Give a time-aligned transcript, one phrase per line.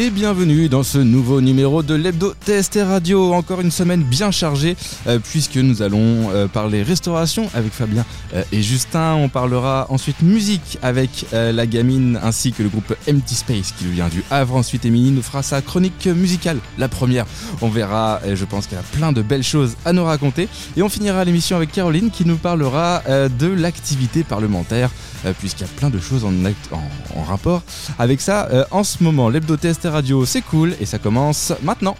[0.00, 3.34] et bienvenue dans ce nouveau numéro de l'Hebdo TST Radio.
[3.34, 4.74] Encore une semaine bien chargée
[5.06, 9.16] euh, puisque nous allons euh, parler restauration avec Fabien euh, et Justin.
[9.16, 14.08] On parlera ensuite musique avec la gamine ainsi que le groupe Empty Space qui vient
[14.08, 14.56] du Havre.
[14.56, 17.26] Ensuite, Émilie nous fera sa chronique musicale, la première.
[17.60, 20.48] On verra, je pense qu'elle a plein de belles choses à nous raconter.
[20.78, 24.90] Et on finira l'émission avec Caroline qui nous parlera de l'activité parlementaire
[25.38, 27.62] puisqu'il y a plein de choses en, rapport
[27.98, 29.28] avec ça en ce moment.
[29.28, 31.96] L'Hebdo TST Radio, c'est cool et ça commence maintenant.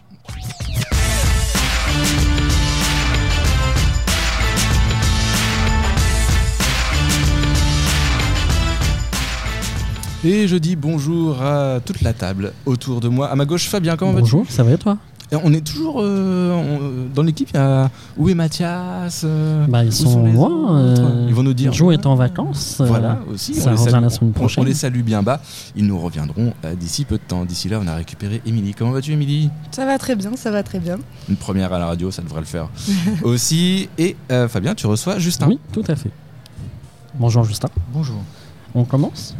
[10.22, 13.28] Et je dis bonjour à toute la table autour de moi.
[13.28, 14.22] À ma gauche, Fabien, comment vas-tu?
[14.22, 14.98] Bonjour, ça va et toi?
[15.32, 17.48] On est toujours euh, dans l'équipe.
[17.52, 20.78] Il y a où est Mathias euh, bah, Ils sont, loin.
[20.78, 21.72] Euh, ils vont nous dire.
[21.72, 22.80] Joe est en vacances.
[22.84, 23.54] Voilà aussi.
[23.54, 24.64] Ça on, les salue, la semaine prochaine.
[24.64, 25.40] On, les salue bien bas.
[25.76, 27.44] Ils nous reviendront d'ici peu de temps.
[27.44, 28.74] D'ici là, on a récupéré Émilie.
[28.74, 29.50] Comment vas-tu, Émilie?
[29.70, 30.32] Ça va très bien.
[30.36, 30.98] Ça va très bien.
[31.28, 32.68] Une première à la radio, ça devrait le faire
[33.22, 33.88] aussi.
[33.98, 34.16] Et
[34.48, 35.48] Fabien, tu reçois Justin.
[35.48, 36.10] Oui, tout à fait.
[37.14, 37.68] Bonjour, Justin.
[37.92, 38.22] Bonjour.
[38.74, 39.34] On commence?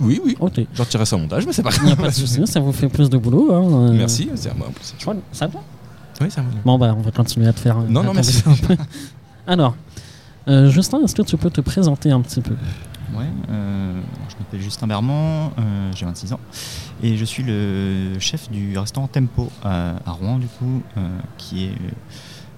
[0.00, 0.36] Oui, oui.
[0.74, 1.96] J'en tirerai ça au montage, mais c'est pas grave.
[1.96, 3.54] pas de ça vous fait plus de boulot.
[3.54, 3.92] Hein, euh.
[3.92, 4.94] Merci, c'est à moi en plus.
[5.32, 5.60] Ça va
[6.20, 6.48] Oui, ça va.
[6.64, 7.78] Bon, bah, on va continuer à te faire.
[7.78, 8.42] Non, non, merci.
[9.46, 9.76] Alors,
[10.48, 12.54] euh, Justin, est-ce que tu peux te présenter un petit peu?
[13.14, 15.52] Ouais, euh, je m'appelle Justin Bermand,
[15.94, 16.40] j'ai 26 ans
[17.02, 20.82] et je suis le chef du restaurant Tempo à, Rouen, du coup,
[21.38, 21.74] qui est.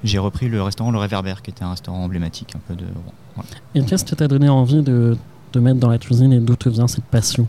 [0.03, 3.45] j'ai repris le restaurant Le Réverbère, qui était un restaurant emblématique un peu de Rouen.
[3.75, 5.19] Et qu'est-ce qui t'a donné envie de
[5.57, 7.47] te mettre dans la cuisine et d'où te vient cette passion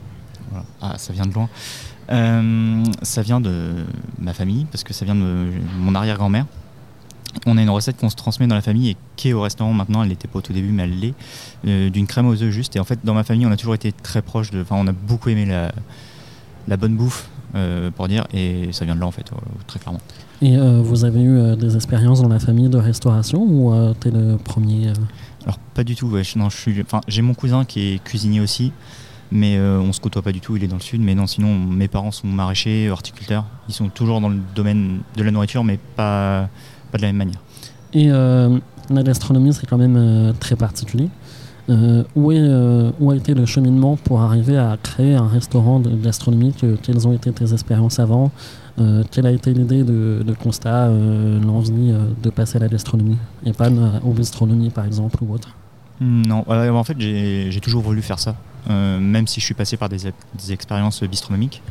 [0.81, 1.49] Ah, ça vient de loin.
[2.09, 3.85] Euh, ça vient de
[4.17, 6.45] ma famille, parce que ça vient de mon arrière-grand-mère.
[7.45, 9.73] On a une recette qu'on se transmet dans la famille et qui est au restaurant
[9.73, 11.13] maintenant, elle n'était pas au tout début, mais elle l'est,
[11.67, 12.75] euh, d'une crème aux œufs juste.
[12.77, 14.61] Et en fait, dans ma famille, on a toujours été très proche de.
[14.61, 15.73] Enfin, on a beaucoup aimé la,
[16.67, 19.29] la bonne bouffe, euh, pour dire, et ça vient de là, en fait,
[19.67, 20.01] très clairement.
[20.41, 24.37] Et vous avez eu des expériences dans la famille de restauration ou tu es le
[24.37, 24.93] premier
[25.47, 28.73] alors pas du tout, non, je suis, enfin, j'ai mon cousin qui est cuisinier aussi,
[29.31, 31.25] mais euh, on se côtoie pas du tout, il est dans le sud, mais non,
[31.25, 35.63] sinon mes parents sont maraîchers, horticulteurs, ils sont toujours dans le domaine de la nourriture,
[35.63, 36.49] mais pas,
[36.91, 37.39] pas de la même manière.
[37.93, 38.59] Et euh,
[38.89, 41.07] la gastronomie, quand même euh, très particulier.
[41.69, 46.53] où, est, où a été le cheminement pour arriver à créer un restaurant de gastronomie
[46.83, 48.31] Quelles ont été tes expériences avant
[48.79, 53.17] euh, quelle a été l'idée de, constat, euh, l'envie euh, de passer à la gastronomie
[53.43, 53.69] et pas
[54.03, 55.55] au bistronomie par exemple ou autre?
[55.99, 58.35] Non, en fait j'ai toujours voulu faire ça,
[58.69, 60.05] même si je suis passé par des,
[60.51, 61.63] expériences bistronomiques.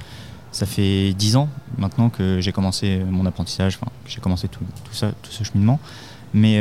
[0.50, 5.12] Ça fait dix ans maintenant que j'ai commencé mon apprentissage, que j'ai commencé tout, ça,
[5.22, 5.78] tout ce cheminement.
[6.34, 6.60] Mais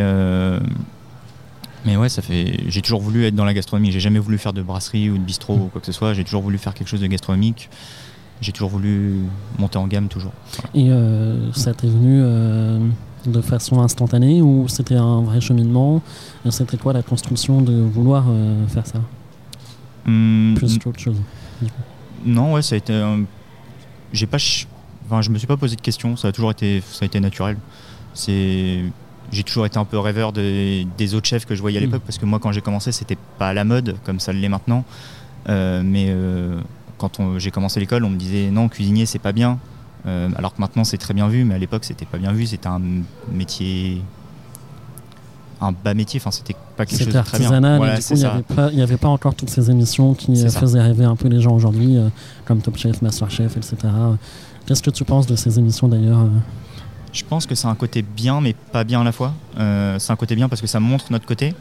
[1.85, 2.59] mais ouais, ça fait.
[2.67, 3.91] J'ai toujours voulu être dans la gastronomie.
[3.91, 6.13] J'ai jamais voulu faire de brasserie ou de bistrot ou quoi que ce soit.
[6.13, 7.69] J'ai toujours voulu faire quelque chose de gastronomique
[8.41, 9.21] j'ai toujours voulu
[9.57, 10.33] monter en gamme toujours.
[10.73, 12.79] Et euh, ça t'est venu euh,
[13.25, 16.01] de façon instantanée ou c'était un vrai cheminement?
[16.49, 18.99] C'était quoi la construction de vouloir euh, faire ça?
[20.05, 21.17] Mmh, Plus qu'autre chose.
[22.25, 22.93] Non, ouais, ça a été.
[24.13, 24.37] J'ai pas.
[25.05, 26.15] Enfin, je me suis pas posé de questions.
[26.15, 26.81] Ça a toujours été.
[26.81, 27.57] Ça a été naturel.
[28.13, 28.83] C'est.
[29.31, 32.05] J'ai toujours été un peu rêveur des autres chefs que je voyais à l'époque mmh.
[32.05, 34.83] parce que moi, quand j'ai commencé, c'était pas à la mode comme ça l'est maintenant.
[35.47, 36.13] mais
[36.97, 39.59] quand j'ai commencé l'école, on me disait non, cuisinier, c'est pas bien.
[40.07, 42.45] Euh, alors que maintenant, c'est très bien vu, mais à l'époque, c'était pas bien vu.
[42.45, 42.81] C'était un
[43.31, 44.01] métier.
[45.61, 47.49] Un bas métier, enfin c'était pas quelque chose de très bien.
[47.77, 47.97] Voilà,
[48.71, 51.55] il n'y avait, pas encore toutes ces émissions qui faisaient rêver un peu les gens
[51.55, 52.09] aujourd'hui, euh,
[52.43, 53.77] comme Top Chef, Master Chef, etc.
[54.65, 56.29] Qu'est-ce que tu penses de ces émissions d'ailleurs euh?
[57.13, 59.33] Je pense que c'est un côté bien, mais pas bien à la fois.
[59.55, 61.55] c'est un côté bien parce que ça montre notre côté,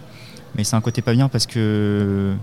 [0.56, 2.34] mais c'est un côté pas bien parce que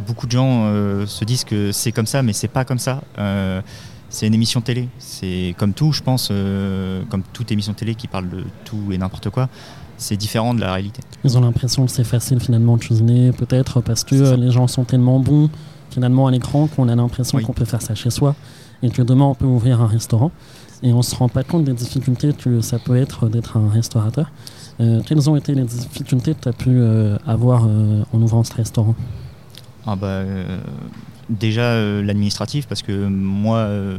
[0.00, 3.02] beaucoup de gens euh, se disent que c'est comme ça, mais c'est pas comme ça.
[3.18, 3.60] Euh,
[4.08, 4.88] c'est une émission télé.
[4.98, 8.98] C'est comme tout, je pense, euh, comme toute émission télé qui parle de tout et
[8.98, 9.48] n'importe quoi.
[9.98, 11.00] C'est différent de la réalité.
[11.24, 14.84] Ils ont l'impression que c'est facile finalement de cuisiner, peut-être parce que les gens sont
[14.84, 15.48] tellement bons
[15.90, 18.34] finalement à l'écran qu'on a l'impression qu'on peut faire ça chez soi
[18.82, 20.30] et que demain on peut ouvrir un restaurant
[20.82, 24.30] et on se rend pas compte des difficultés que ça peut être d'être un restaurateur.
[24.78, 26.82] quelles ont été les difficultés que tu as pu
[27.26, 28.94] avoir en ouvrant ce restaurant?
[29.86, 30.58] Ah bah, euh,
[31.28, 33.98] Déjà euh, l'administratif, parce que moi, euh,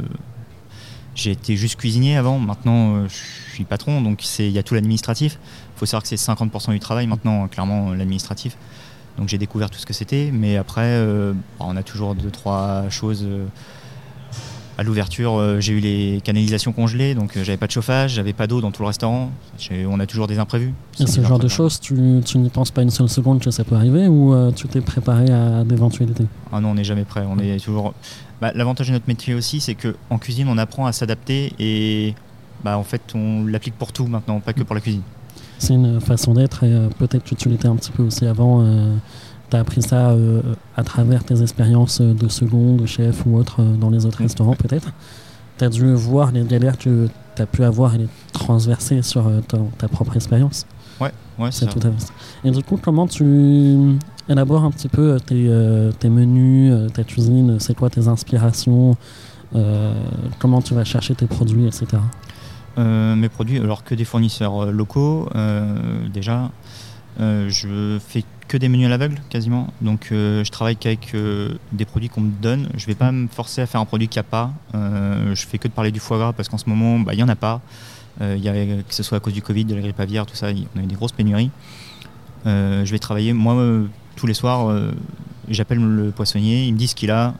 [1.14, 5.38] j'ai été juste cuisinier avant, maintenant je suis patron, donc il y a tout l'administratif.
[5.76, 8.56] Il faut savoir que c'est 50% du travail maintenant, clairement, l'administratif.
[9.18, 11.04] Donc j'ai découvert tout ce que c'était, mais après,
[11.58, 13.26] bah, on a toujours deux, trois choses
[14.78, 18.32] à l'ouverture, euh, j'ai eu les canalisations congelées, donc euh, j'avais pas de chauffage, j'avais
[18.32, 19.32] pas d'eau dans tout le restaurant.
[19.88, 20.72] On a toujours des imprévus.
[21.00, 23.74] Et ce genre de choses, tu, n'y penses pas une seule seconde que ça peut
[23.74, 26.26] arriver ou euh, tu t'es préparé à d'éventualités?
[26.52, 27.24] Ah non, on n'est jamais prêt.
[27.28, 27.92] On est toujours.
[28.40, 32.14] bah, L'avantage de notre métier aussi, c'est qu'en cuisine, on apprend à s'adapter et
[32.62, 35.02] bah, en fait, on l'applique pour tout maintenant, pas que pour la cuisine.
[35.58, 38.64] C'est une façon d'être et euh, peut-être que tu l'étais un petit peu aussi avant.
[39.50, 40.14] Tu as appris ça
[40.76, 44.92] à travers tes expériences de second, de chef ou autre dans les autres restaurants peut-être.
[45.58, 49.30] Tu as dû voir les galères que tu as pu avoir et les transverser sur
[49.78, 50.66] ta, propre expérience.
[51.00, 52.12] Ouais, ouais, c'est tout à fait.
[52.44, 53.98] Et du coup, comment tu
[54.28, 55.50] élabores un petit peu tes,
[55.98, 57.58] tes menus, ta cuisine?
[57.58, 58.96] C'est quoi tes inspirations?
[60.38, 61.98] Comment tu vas chercher tes produits, etc.
[62.78, 65.28] Euh, mes produits, alors que des fournisseurs euh, locaux,
[67.20, 69.68] euh, je fais que des menus à l'aveugle quasiment.
[69.80, 71.14] Donc je travaille qu'avec
[71.72, 72.68] des produits qu'on me donne.
[72.76, 74.52] Je vais pas me forcer à faire un produit qu'il n'y a pas.
[74.72, 77.22] je fais que de parler du foie gras parce qu'en ce moment, bah, il n'y
[77.22, 77.60] en a pas.
[78.18, 80.82] que ce soit à cause du Covid, de la grippe aviaire, tout ça, on a
[80.82, 81.50] eu des grosses pénuries.
[82.46, 83.62] je vais travailler, moi,
[84.16, 84.74] tous les soirs,
[85.50, 87.34] j'appelle le poissonnier, il me dit ce qu'il a,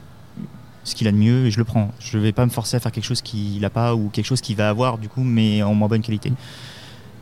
[0.83, 1.91] ce qu'il a de mieux et je le prends.
[1.99, 4.25] Je ne vais pas me forcer à faire quelque chose qu'il n'a pas ou quelque
[4.25, 6.31] chose qu'il va avoir du coup mais en moins bonne qualité.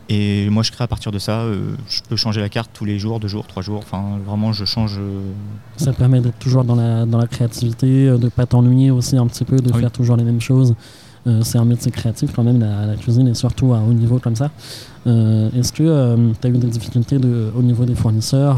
[0.08, 2.86] Et moi je crée à partir de ça, euh, je peux changer la carte tous
[2.86, 4.96] les jours, deux jours, trois jours, enfin vraiment je change.
[4.98, 5.20] Euh,
[5.76, 9.18] ça permet d'être toujours dans la, dans la créativité, euh, de ne pas t'ennuyer aussi
[9.18, 10.74] un petit peu, de faire toujours les mêmes choses.
[11.42, 14.50] c'est un métier créatif quand même la, cuisine et surtout à haut niveau comme ça.
[15.04, 18.56] Est-ce que tu as eu des difficultés de, au niveau des fournisseurs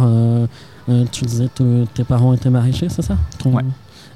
[1.11, 3.17] Tu disais que tes parents étaient maraîchers, c'est ça?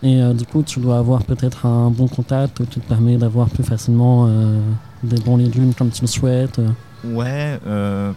[0.05, 3.49] Et euh, du coup, tu dois avoir peut-être un bon contact qui te permet d'avoir
[3.49, 4.61] plus facilement euh,
[5.03, 6.61] des bons légumes comme tu le souhaites.
[7.05, 8.13] Ouais, euh,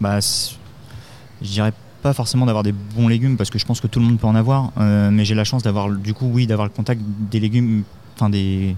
[0.00, 1.72] bah, je dirais
[2.02, 4.26] pas forcément d'avoir des bons légumes parce que je pense que tout le monde peut
[4.26, 7.00] en avoir, mais j'ai la chance d'avoir, du coup, oui, d'avoir le contact
[7.30, 7.84] des légumes,
[8.16, 8.76] enfin des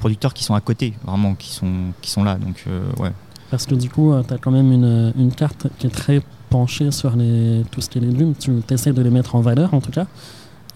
[0.00, 2.36] producteurs qui sont à côté, vraiment, qui sont, qui sont là.
[2.36, 2.64] Donc,
[2.98, 3.12] ouais.
[3.50, 6.20] Parce que du coup, tu as quand même une, une, carte qui est très
[6.50, 8.34] penchée sur les, tout ce qui est légumes.
[8.34, 10.06] Tu essaies de les mettre en valeur, en tout cas.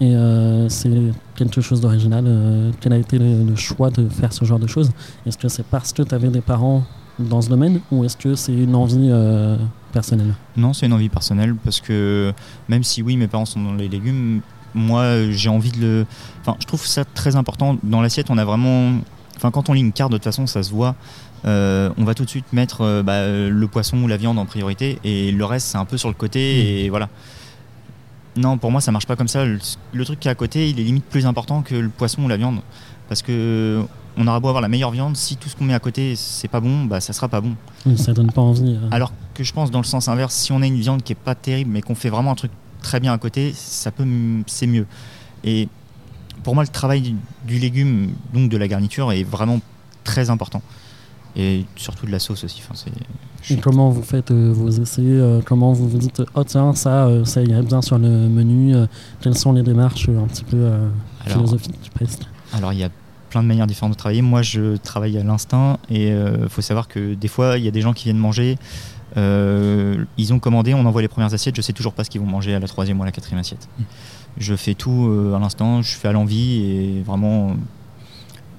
[0.01, 0.89] Et euh, c'est
[1.35, 2.23] quelque chose d'original.
[2.27, 4.89] Euh, quel a été le, choix de faire ce genre de choses?
[5.27, 6.83] Est-ce que c'est parce que tu avais des parents
[7.21, 9.57] dans ce domaine ou est-ce que c'est une envie euh,
[9.91, 10.33] personnelle?
[10.57, 12.33] Non, c'est une envie personnelle parce que
[12.69, 14.41] même si oui, mes parents sont dans les légumes,
[14.73, 16.05] moi j'ai envie de le.
[16.41, 17.77] Enfin, je trouve ça très important.
[17.83, 18.99] Dans l'assiette, on a vraiment.
[19.37, 20.95] Enfin, quand on lit une carte, de toute façon, ça se voit.
[21.45, 25.31] on va tout de suite mettre bah, le poisson ou la viande en priorité et
[25.31, 26.85] le reste, c'est un peu sur le côté mmh.
[26.85, 27.09] et voilà.
[28.37, 29.45] Non, pour moi, ça marche pas comme ça.
[29.45, 32.27] Le, truc qui est à côté, il est limite plus important que le poisson ou
[32.27, 32.61] la viande.
[33.09, 33.83] Parce que
[34.17, 36.47] on aura beau avoir la meilleure viande, si tout ce qu'on met à côté, c'est
[36.47, 37.55] pas bon, bah ça sera pas bon.
[37.95, 38.75] Ça donne pas envie.
[38.75, 38.89] Hein.
[38.91, 41.15] Alors que je pense dans le sens inverse, si on a une viande qui est
[41.15, 44.05] pas terrible, mais qu'on fait vraiment un truc très bien à côté, ça peut,
[44.47, 44.85] c'est mieux.
[45.43, 45.69] Et
[46.43, 47.15] pour moi, le travail
[47.45, 49.59] du légume, donc de la garniture, est vraiment
[50.03, 50.61] très important
[51.35, 52.61] et surtout de la sauce aussi.
[52.69, 52.91] Enfin,
[53.49, 57.05] et comment vous faites euh, vos essais euh, Comment vous vous dites oh tiens ça
[57.05, 58.75] euh, ça irait bien sur le menu
[59.21, 60.71] Quelles sont les démarches un petit peu
[61.25, 62.23] philosophiques presque
[62.53, 62.89] Alors il y a
[63.31, 64.21] plein de manières différentes de travailler.
[64.21, 67.71] Moi je travaille à l'instinct et il faut savoir que des fois il y a
[67.71, 68.57] des gens qui viennent manger.
[69.15, 72.27] ils ont commandé, on envoie les premières assiettes, je sais toujours pas ce qu'ils vont
[72.27, 73.67] manger à la troisième ou à la quatrième assiette.
[73.79, 73.83] Mm.
[74.37, 77.55] Je fais tout à l'instant, je fais à l'envie et vraiment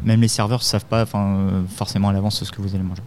[0.05, 3.03] même les serveurs ne savent pas euh, forcément à l'avance ce que vous allez manger.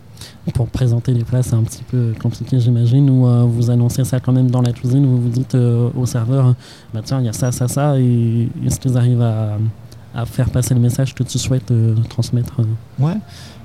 [0.54, 4.20] Pour présenter les plats, c'est un petit peu compliqué, j'imagine, ou euh, vous annoncez ça
[4.20, 6.56] quand même dans la cuisine, vous vous dites euh, aux serveurs,
[6.94, 9.58] bah tiens, il y a ça, ça, ça, et est-ce qu'ils arrivent à,
[10.24, 11.74] faire passer le message que tu souhaites
[12.10, 12.62] transmettre
[13.00, 13.18] Ouais,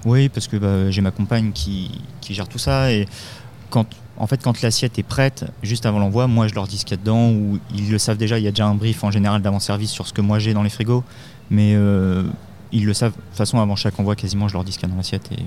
[0.05, 1.91] oui, parce que bah, j'ai ma compagne qui,
[2.29, 3.07] gère tout ça, et
[3.71, 6.85] quand, en fait, quand l'assiette est prête, juste avant l'envoi, moi je leur dis ce
[6.85, 9.05] qu'il y a dedans, ou ils le savent déjà, il y a déjà un brief
[9.05, 11.05] en général d'avant-service sur ce que moi j'ai dans les frigos,
[11.51, 11.77] mais
[12.73, 13.13] ils le savent.
[13.13, 14.99] De toute façon, avant chaque envoi, quasiment, je leur dis ce qu'il y a dans
[14.99, 15.43] l'assiette et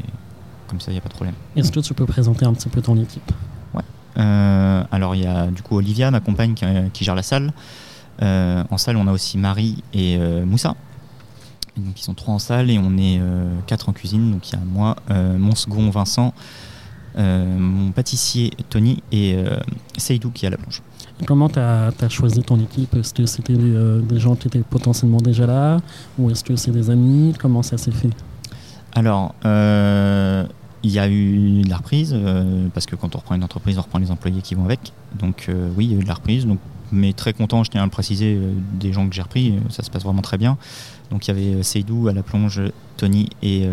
[0.74, 1.36] comme ça, il n'y a pas de problème.
[1.55, 3.31] Est-ce que tu peux présenter un petit peu ton équipe?
[3.75, 3.83] Ouais.
[4.17, 6.55] Euh, alors, il y a du coup Olivia, ma compagne,
[6.91, 7.53] qui, gère la salle.
[8.24, 10.45] Euh, en salle, on a aussi Marie et euh,
[11.77, 13.20] Donc, ils sont trois en salle et on est
[13.68, 14.32] quatre en cuisine.
[14.32, 16.34] Donc, il y a moi, mon second Vincent,
[17.18, 19.36] mon pâtissier Tony et
[19.98, 20.82] Seydou qui est à la planche.
[21.25, 22.96] Comment tu as, choisi ton équipe?
[22.96, 25.77] Est-ce que c'était euh, des, gens qui étaient potentiellement déjà là?
[26.18, 27.34] Ou est-ce que c'est des amis?
[27.39, 28.10] Comment ça s'est fait?
[28.94, 30.46] Alors, euh,
[30.82, 33.77] il y a eu de la reprise, euh, parce que quand on reprend une entreprise,
[33.77, 34.92] on reprend les employés qui vont avec.
[35.18, 36.46] Donc oui, il y a eu de la reprise.
[36.46, 36.60] Donc,
[36.92, 38.39] mais très content, je tiens à le préciser,
[38.74, 40.58] des gens que j'ai repris, ça se passe vraiment très bien.
[41.13, 42.60] Donc il y avait Seydou à la plonge,
[42.98, 43.70] Tony et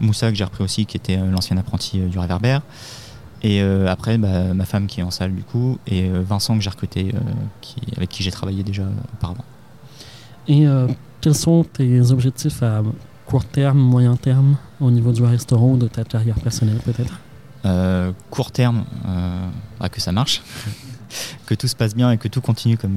[0.00, 2.62] Moussa que j'ai repris aussi, qui était l'ancien apprenti du réverbère.
[3.42, 6.56] Et euh, après, bah, ma femme qui est en salle du coup, et euh, Vincent
[6.56, 7.18] que j'ai recruté, euh,
[7.60, 8.84] qui, avec qui j'ai travaillé déjà
[9.14, 9.44] auparavant.
[10.48, 10.64] Et
[11.20, 12.80] quels sont tes objectifs à
[13.24, 18.14] court terme, moyen terme, au niveau du restaurant ou de ta carrière personnelle peut-être?
[18.30, 18.84] Court terme,
[19.80, 20.40] bah, que ça marche,
[21.46, 22.96] que tout se passe bien et que tout continue comme,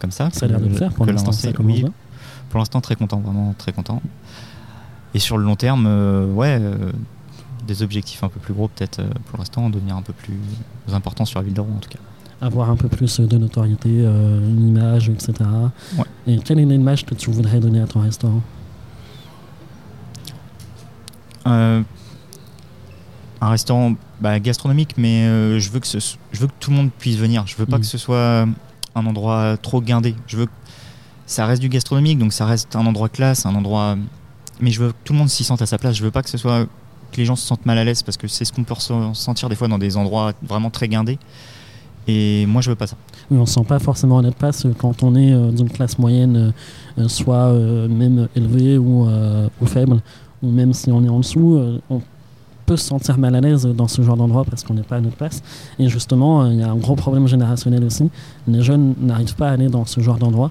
[0.00, 0.30] comme ça.
[0.32, 1.84] Ça a l'air de le faire pour l'instant, commence
[2.52, 4.00] pour l'instant, très content, vraiment très content.
[5.14, 6.92] Et sur le long terme, euh, ouais, euh,
[7.66, 10.38] des objectifs un peu plus gros, peut-être euh, pour l'instant, devenir un peu plus
[10.92, 11.98] important sur la ville de Rouen en tout cas.
[12.42, 15.32] Avoir un peu plus de notoriété, euh, une image, etc.
[15.96, 16.04] Ouais.
[16.26, 18.42] Et quelle est l'image que tu voudrais donner à ton restaurant?
[21.46, 21.82] Euh,
[23.40, 26.76] un restaurant bah, gastronomique, mais euh, je veux que ce- je veux que tout le
[26.76, 27.44] monde puisse venir.
[27.46, 27.82] Je veux pas Mhm.
[27.82, 28.46] que ce soit
[28.94, 30.14] un endroit trop guindé.
[30.26, 30.50] Je veux que
[31.32, 33.96] ça reste du gastronomique, donc ça reste un endroit classe, un endroit.
[34.60, 35.96] Mais je veux que tout le monde s'y sente à sa place.
[35.96, 36.66] Je veux pas que ce soit
[37.10, 39.48] que les gens se sentent mal à l'aise parce que c'est ce qu'on peut ressentir
[39.48, 41.18] des fois dans des endroits vraiment très guindés.
[42.08, 42.96] Et moi, je veux pas ça.
[43.30, 45.70] Oui, on se sent pas forcément à notre place euh, quand on est euh, d'une
[45.70, 49.06] classe moyenne, euh, euh, soit même élevée ou,
[49.60, 50.00] ou faible,
[50.42, 51.58] ou même si on est en dessous,
[51.88, 52.02] on
[52.66, 55.00] peut se sentir mal à l'aise dans ce genre d'endroit parce qu'on n'est pas à
[55.00, 55.42] notre place.
[55.78, 58.10] Et justement, il y a un gros problème générationnel aussi.
[58.46, 60.50] Les jeunes n'arrivent pas à aller dans ce genre d'endroit.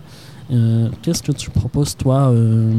[0.52, 2.72] Euh, Qu'est-ce que tu proposes, toi, euh,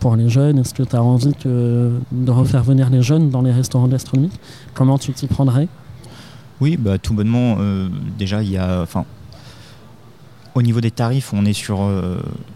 [0.00, 0.58] pour les jeunes?
[0.58, 4.38] Est-ce que tu as envie que- de refaire venir les jeunes dans les restaurants gastronomiques?
[4.74, 5.68] Comment tu t'y prendrais?
[6.60, 8.82] Oui, bah, tout bonnement, euh, déjà, il y a.
[8.82, 9.04] Enfin,
[10.54, 11.78] au niveau des tarifs, on est sur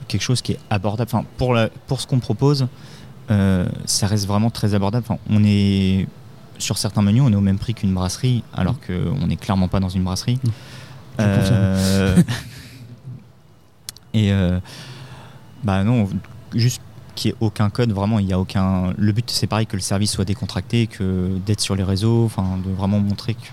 [0.09, 1.11] quelque chose qui est abordable.
[1.13, 2.67] Enfin, pour, la, pour ce qu'on propose,
[3.29, 5.05] ça reste vraiment très abordable.
[5.09, 6.07] Enfin, on est.
[6.59, 9.81] Sur certains menus, on est au même prix qu'une brasserie, alors qu'on n'est clairement pas
[9.81, 10.39] dans une brasserie.
[10.45, 12.17] Je Euh,
[14.27, 14.33] et.
[14.33, 14.59] euh,
[15.63, 16.09] bah non,
[16.55, 16.81] juste
[17.15, 18.95] qu'il n'y ait aucun code, vraiment, il y a aucun.
[18.97, 22.59] Le but, c'est pareil que le service soit décontracté, que d'être sur les réseaux, enfin,
[22.65, 23.51] de vraiment montrer que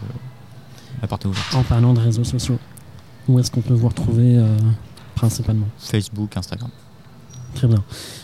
[1.01, 1.53] la porte est ouverte.
[1.55, 2.59] En parlant de réseaux sociaux,
[3.27, 4.57] où est-ce qu'on peut vous retrouver euh,
[5.15, 5.67] principalement?
[5.77, 6.69] Facebook, Instagram.
[7.55, 7.83] Très bien.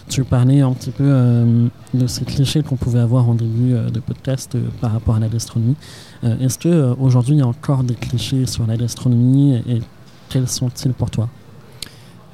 [0.09, 3.89] Tu parlais un petit peu euh, de ces clichés qu'on pouvait avoir en début euh,
[3.89, 5.75] de podcast par rapport à la gastronomie.
[6.23, 9.81] Est-ce que aujourd'hui il y a encore des clichés sur la gastronomie et
[10.29, 11.27] quels sont-ils pour toi?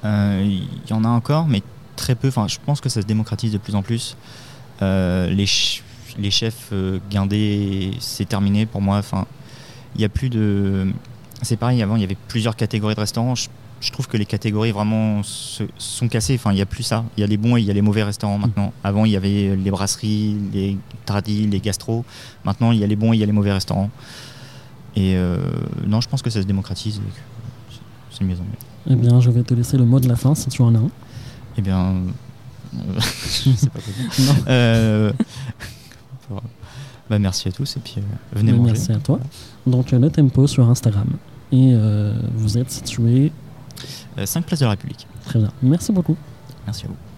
[0.04, 1.62] Il y en a encore, mais
[1.96, 2.30] très peu.
[2.30, 4.16] Enfin, je pense que ça se démocratise de plus en plus.
[4.82, 5.84] Euh, les, ch-
[6.18, 8.98] les chefs euh, guindés, c'est terminé pour moi.
[8.98, 9.26] Enfin,
[9.96, 10.88] il y a plus de.
[11.42, 11.82] C'est pareil.
[11.82, 13.36] Avant, il y avait plusieurs catégories de restaurants.
[13.36, 13.50] Je,
[13.82, 16.36] je trouve que les catégories vraiment se, sont cassées.
[16.36, 17.04] Enfin, il n'y a plus ça.
[17.18, 18.72] Il y a les bons et il y a les mauvais restaurants maintenant.
[18.84, 22.06] Avant, il y avait les brasseries, les tradis, les gastros.
[22.46, 23.90] Maintenant, il y a les bons et il y a les mauvais restaurants.
[24.96, 25.38] Et euh,
[25.86, 27.02] non, je pense que ça se démocratise.
[28.12, 28.69] C'est mieux en mieux.
[28.88, 30.80] Eh bien, je vais te laisser le mot de la fin si tu en as
[30.80, 30.90] un.
[31.58, 31.96] Eh bien,
[32.76, 34.36] euh, je sais pas quoi.
[34.48, 35.12] Euh,
[37.10, 38.02] bah, merci à tous et puis euh,
[38.34, 38.72] venez Mais manger.
[38.74, 39.20] Merci à toi.
[39.66, 41.08] Donc, euh, le tempo sur Instagram.
[41.52, 43.32] Et euh, vous êtes situé.
[44.24, 45.08] 5 places de la République.
[45.26, 45.52] Très bien.
[45.64, 46.16] Merci beaucoup.
[46.66, 47.09] Merci à vous.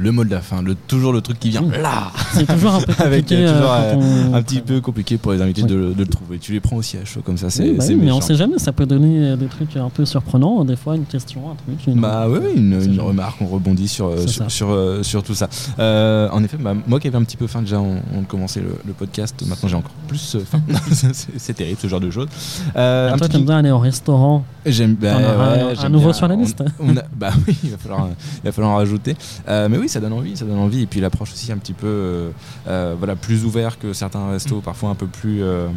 [0.00, 2.12] Le mot de la fin, le, toujours le truc qui vient là.
[2.32, 3.44] C'est toujours un peu Avec, compliqué.
[3.46, 3.94] euh, toujours, euh,
[4.30, 5.68] on- Un petit peu compliqué pour les invités Ouais.
[5.68, 6.38] de, de le trouver.
[6.38, 8.36] Tu les prends aussi à chaud comme ça, c'est Oui, bah oui, mais on sait
[8.36, 11.54] jamais, ça peut donner euh, des trucs un peu surprenants, des fois une question, un
[11.56, 11.86] truc.
[11.88, 15.34] une- Bah oui, une, une remarque, on rebondit sur, euh, sur, sur, euh, sur tout
[15.34, 15.48] ça.
[15.80, 18.60] Euh, en effet, bah, moi qui avais un petit peu faim déjà, on, on commençait
[18.60, 20.60] le, le podcast, maintenant j'ai encore plus euh, faim.
[21.36, 22.28] C'est- terrible ce genre de choses.
[22.76, 24.44] Euh, Ah, un toi, petit- t'aimes bien aller au restaurant.
[24.64, 26.12] J'aime bah, ouais, un- nouveau bien.
[26.12, 26.62] sur la liste.
[26.78, 28.08] on a- bah oui, il va falloir,
[28.42, 29.16] il va falloir en rajouter.
[29.48, 30.82] Euh, mais oui, ça donne envie, ça donne envie.
[30.82, 32.30] Et puis l'approche aussi un petit peu, euh,
[32.66, 35.68] euh, voilà, plus ouvert que certains restos, parfois un peu plus, euh,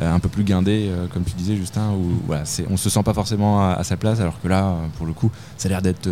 [0.00, 3.02] un peu plus guindés, euh, comme tu disais, Justin, où voilà, c'est, on se sent
[3.02, 5.82] pas forcément à, à sa place, alors que là, pour le coup, ça a l'air
[5.82, 6.08] d'être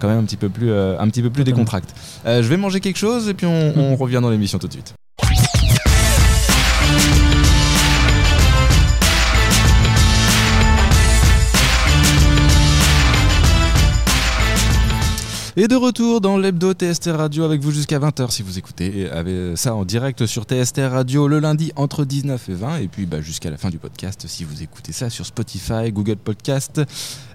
[0.00, 1.92] quand même un petit peu plus, euh, un petit peu plus décontracté.
[2.26, 4.72] Euh, je vais manger quelque chose et puis on, on revient dans l'émission tout de
[4.72, 4.94] suite.
[15.60, 19.10] Et de retour dans l'hebdo TST Radio avec vous jusqu'à 20h si vous écoutez
[19.56, 23.20] ça en direct sur TST Radio le lundi entre 19 et 20 et puis bah,
[23.20, 26.80] jusqu'à la fin du podcast si vous écoutez ça sur Spotify, Google Podcast,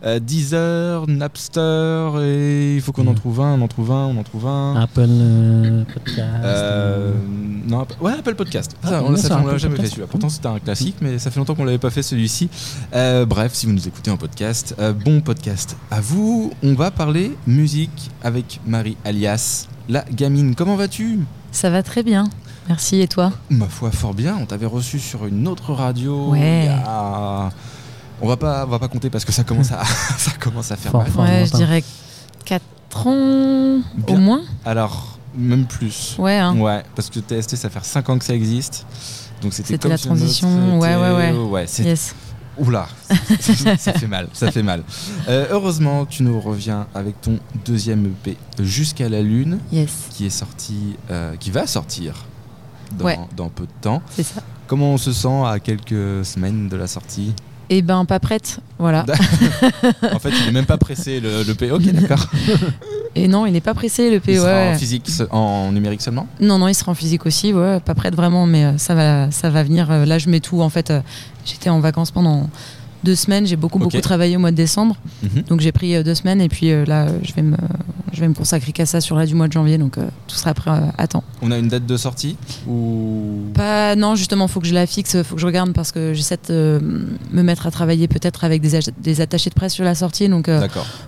[0.05, 3.15] euh, Deezer, Napster et il faut qu'on en Mhm.
[3.15, 4.75] trouve un, on en trouve un, on en trouve un.
[4.81, 6.27] Apple euh, Podcast.
[6.43, 7.13] Euh,
[7.67, 8.75] non, Apple- ouais, Apple Podcast.
[8.83, 9.89] Ah, Ça, on on l'a jamais fait Podcast.
[9.93, 10.07] celui-là.
[10.09, 12.49] Pourtant, c'était un classique, mais ça fait longtemps qu'on l'avait pas fait celui-ci.
[12.93, 16.51] Euh, bref, si vous nous écoutez en podcast, euh, bon podcast à vous.
[16.63, 20.55] On va parler musique avec Marie alias la gamine.
[20.55, 21.19] Comment vas-tu?
[21.51, 22.25] Ça va très bien.
[22.67, 23.31] Merci, et toi?
[23.51, 24.35] Ma foi, fort bien.
[24.41, 26.31] On t'avait reçu sur une autre radio.
[26.31, 26.63] Ouais.
[26.63, 27.51] il y a-
[28.21, 29.83] On va pas, on va pas compter parce que ça commence à,
[30.17, 31.11] ça commence à faire Fort, mal.
[31.11, 31.23] fort.
[31.25, 31.83] Ouais, je dirais
[32.45, 34.15] 4 ans Bien.
[34.15, 34.41] au moins.
[34.65, 36.15] Alors, même plus.
[36.17, 36.55] Ouais, hein.
[36.57, 38.85] Ouais, parce que TST, ça fait 5 ans que ça existe.
[39.41, 41.31] Donc c'était C'était comme la notre transition, ouais, ouais, ouais.
[41.33, 42.15] ouais, Yes.
[42.57, 42.87] Oula,
[43.41, 44.81] ça, ça fait mal, ça fait mal.
[45.27, 50.29] Euh, heureusement, tu nous reviens avec ton deuxième EP Jusqu'à la Lune, Yes, qui est
[50.29, 52.13] sorti, euh, qui va sortir
[52.97, 53.19] dans, Ouais.
[53.35, 54.01] dans peu de temps.
[54.09, 54.41] c'est ça.
[54.67, 57.33] Comment on se sent à quelques semaines de la sortie?
[57.69, 58.59] Eh ben, pas prête.
[58.77, 59.05] Voilà.
[60.13, 61.71] En fait, il est même pas pressé le, le EP.
[61.71, 62.27] Ok, d'accord.
[63.15, 64.35] Et non, il n'est pas pressé le Il P.
[64.35, 64.71] sera Ouais.
[64.73, 66.27] en physique, en numérique seulement?
[66.41, 67.53] Non, non, il sera en physique aussi.
[67.53, 69.89] Ouais, pas prête vraiment, mais euh, ça va, ça va venir.
[69.89, 70.61] Euh, Là, je mets tout.
[70.61, 70.99] En fait, euh,
[71.45, 72.49] j'étais en vacances pendant
[73.05, 73.45] deux semaines.
[73.47, 74.97] J'ai beaucoup, beaucoup travaillé au mois de décembre.
[75.23, 75.43] Mhm.
[75.43, 77.55] Donc j'ai pris euh, deux semaines et puis euh, là, je vais me,
[78.11, 79.77] je vais me consacrer qu'à ça sur la du mois de janvier.
[79.77, 81.23] Donc euh, tout sera prêt à temps.
[81.41, 82.35] On a une date de sortie
[82.67, 83.45] ou?
[83.53, 86.37] Pas, non, justement, faut que je la fixe, faut que je regarde parce que j'essaie
[86.49, 86.81] de
[87.31, 90.27] me mettre à travailler peut-être avec des, ach- des attachés de presse sur la sortie.
[90.27, 90.49] Donc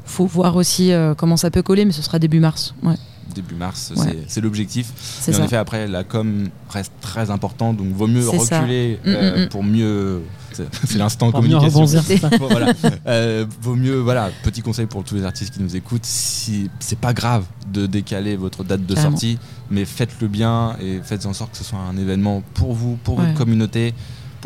[0.05, 2.73] faut voir aussi comment ça peut coller, mais ce sera début mars.
[2.83, 2.95] Ouais,
[3.35, 4.17] Début mars, Ouais.
[4.27, 4.87] c'est- l'objectif.
[5.27, 5.45] Mais en ça.
[5.45, 9.49] effet, après, la com reste très importante, donc vaut mieux reculer Mm, euh, mm, mm.
[9.49, 10.21] pour mieux.
[10.57, 11.85] C'est c'est l'instant communication.
[12.39, 12.73] Bon, voilà.
[13.07, 16.97] Euh, vaut mieux, voilà, petit conseil pour tous les artistes qui nous écoutent, si c'est
[16.99, 19.11] pas grave de décaler votre date de Carrément.
[19.11, 19.37] sortie,
[19.69, 23.17] mais faites-le bien et faites en sorte que ce soit un événement pour vous, pour
[23.17, 23.25] Ouais.
[23.25, 23.93] votre communauté.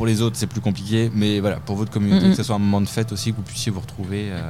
[0.01, 2.31] Pour les autres, c'est plus compliqué, mais voilà, pour votre communauté, Mm, mm.
[2.31, 4.41] que ce soit un moment de fête aussi, que vous puissiez vous retrouver euh,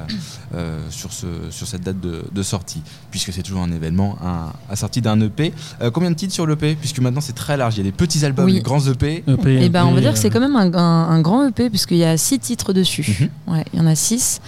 [0.54, 2.80] euh, sur, ce, sur cette date de, de sortie,
[3.10, 5.52] puisque c'est toujours un événement, un, à sortie d'un EP.
[5.82, 7.92] Euh, combien de titres sur l'EP Puisque maintenant c'est très large, il y a des
[7.92, 8.54] petits albums, Oui.
[8.54, 9.24] des grands E EP.
[9.26, 11.68] EP, Et ben, on va dire que c'est quand même un, un- un grand EP
[11.68, 13.28] puisqu'il y a six titres dessus.
[13.46, 13.54] Mhm.
[13.54, 14.40] Ouais, il y en a six,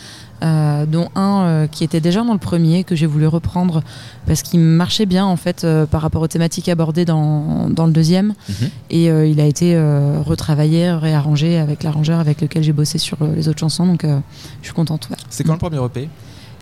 [0.42, 3.82] euh, dont un euh, qui était déjà dans le premier que j'ai voulu reprendre
[4.26, 7.92] parce qu'il marchait bien en fait euh, par rapport aux thématiques abordées dans, dans le
[7.92, 8.34] deuxième.
[8.48, 8.68] Mhm.
[8.90, 9.76] Et il a été
[10.24, 13.86] retravaillé, réarrangé avec l'arrangeur avec lequel j'ai bossé sur les autres chansons.
[13.86, 15.08] Donc je suis contente.
[15.10, 15.16] ouais.
[15.30, 16.08] C'est quand le premier EP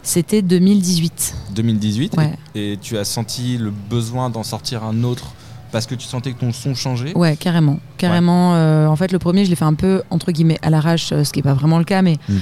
[0.02, 1.34] C'était 2018.
[1.54, 2.32] 2018 Ouais.
[2.54, 5.32] et, et tu as senti le besoin d'en sortir un autre
[5.70, 7.16] parce que tu sentais que ton son changeait?
[7.16, 7.78] Ouais, carrément.
[7.96, 8.52] Carrément.
[8.54, 11.32] euh, en fait, le premier, je l'ai fait un peu, entre guillemets, à l'arrache, ce
[11.32, 12.34] qui n'est pas vraiment le cas, mais Mm.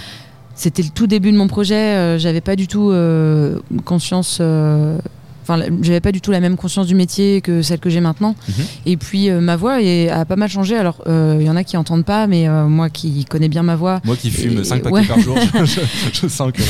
[0.60, 1.74] C'était le tout début de mon projet.
[1.96, 4.38] euh, j'avais pas du tout euh, conscience.
[4.40, 4.98] euh,
[5.42, 8.00] Enfin, la- j'avais pas du tout la même conscience du métier que celle que j'ai
[8.00, 8.36] maintenant.
[8.46, 8.64] Mhm.
[8.86, 10.76] Et puis, euh, ma voix est- a pas mal changé.
[10.76, 13.62] Alors, euh, il y en a qui entendent pas, mais euh, moi qui connais bien
[13.64, 15.04] ma voix, Moi qui fume Et- 5 paquets ouais.
[15.06, 15.80] par jour, je,
[16.12, 16.62] je- sens que.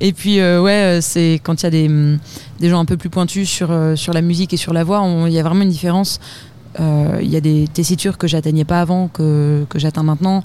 [0.00, 2.18] Et puis, ouais, c'est quand il y a des, hum,
[2.60, 5.32] des gens un peu plus pointus sur, sur la musique et sur la voix, il
[5.32, 6.20] y a vraiment une différence.
[6.78, 10.42] Il y a des tessitures que j'atteignais pas avant, que, que j'atteins maintenant.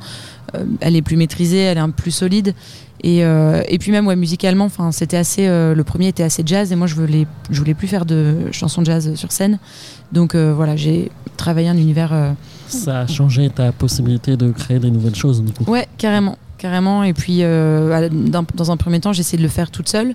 [0.56, 2.54] Euh, elle est plus maîtrisée, elle est un peu plus solide.
[3.02, 5.48] Et, euh, et puis même ouais, musicalement, enfin c'était assez.
[5.48, 8.52] euh, le premier était assez jazz et moi je voulais, je voulais plus faire de
[8.52, 9.58] chansons jazz sur scène.
[10.12, 12.12] Donc euh, voilà, j'ai travaillé un univers.
[12.68, 15.72] Ça a changé ta possibilité de créer des nouvelles choses, du coup.
[15.72, 17.04] Ouais, carrément, carrément.
[17.04, 20.14] Et puis, dans un premier temps, j'ai essayé de le faire toute seule,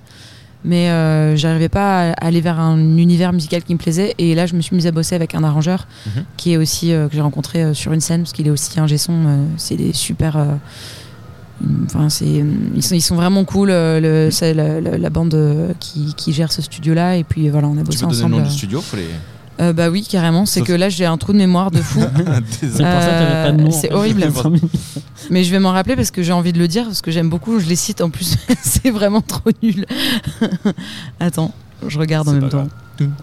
[0.64, 4.14] mais euh, j'arrivais pas à aller vers un univers musical qui me plaisait.
[4.18, 6.24] Et là, je me suis mise à bosser avec un arrangeur Mhm.
[6.36, 8.78] qui est aussi euh, que j'ai rencontré euh, sur une scène parce qu'il est aussi
[8.80, 9.12] un son.
[9.12, 10.36] euh, c'est des super.
[11.86, 12.24] Enfin, c'est
[12.74, 13.68] ils sont, ils sont vraiment cool.
[13.70, 15.36] le, c'est la, la- la bande
[15.80, 17.16] qui, qui gère ce studio-là.
[17.16, 18.36] Et puis voilà, on a Tu bossé peux donner le ensemble.
[18.42, 19.08] nom du studio faut les...
[19.60, 20.46] Euh, bah oui, carrément.
[20.46, 22.00] C'est que là, j'ai un trou de mémoire de fou.
[22.60, 22.82] C'est de.
[22.84, 24.20] Euh, horrible.
[25.30, 27.30] Mais je vais m'en rappeler parce que j'ai envie de le dire, parce que j'aime
[27.30, 29.86] beaucoup, je les cite en plus, c'est vraiment trop nul.
[31.20, 31.52] Attends,
[31.86, 32.68] je regarde en même temps.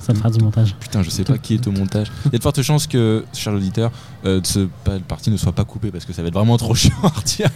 [0.02, 0.76] Ça fera du montage.
[0.80, 2.12] Putain, je sais pas qui est au montage.
[2.26, 3.92] Il y a de fortes chances que, cher auditeur,
[4.26, 6.76] euh, ce pa- partie ne soit pas coupé parce que ça va être vraiment trop
[6.76, 7.50] chiant à retirer.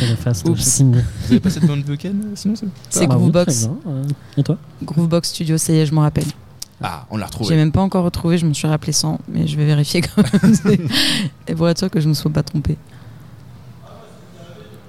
[0.00, 0.60] De Oups.
[0.62, 0.92] Signe.
[1.26, 3.68] Vous avez pas cette bande vocale euh, sinon c'est- C'est Bah Groovebox.
[4.36, 4.58] Et toi?
[4.82, 6.24] Groovebox Studio, ça y est, je m'en rappelle.
[6.82, 7.56] Ah, on l'a J'ai retrouvé.
[7.56, 10.56] même pas encore retrouvé, je m'en suis rappelé sans, mais je vais vérifier quand même.
[11.48, 12.76] Et pour être sûr que je ne me sois pas trompée.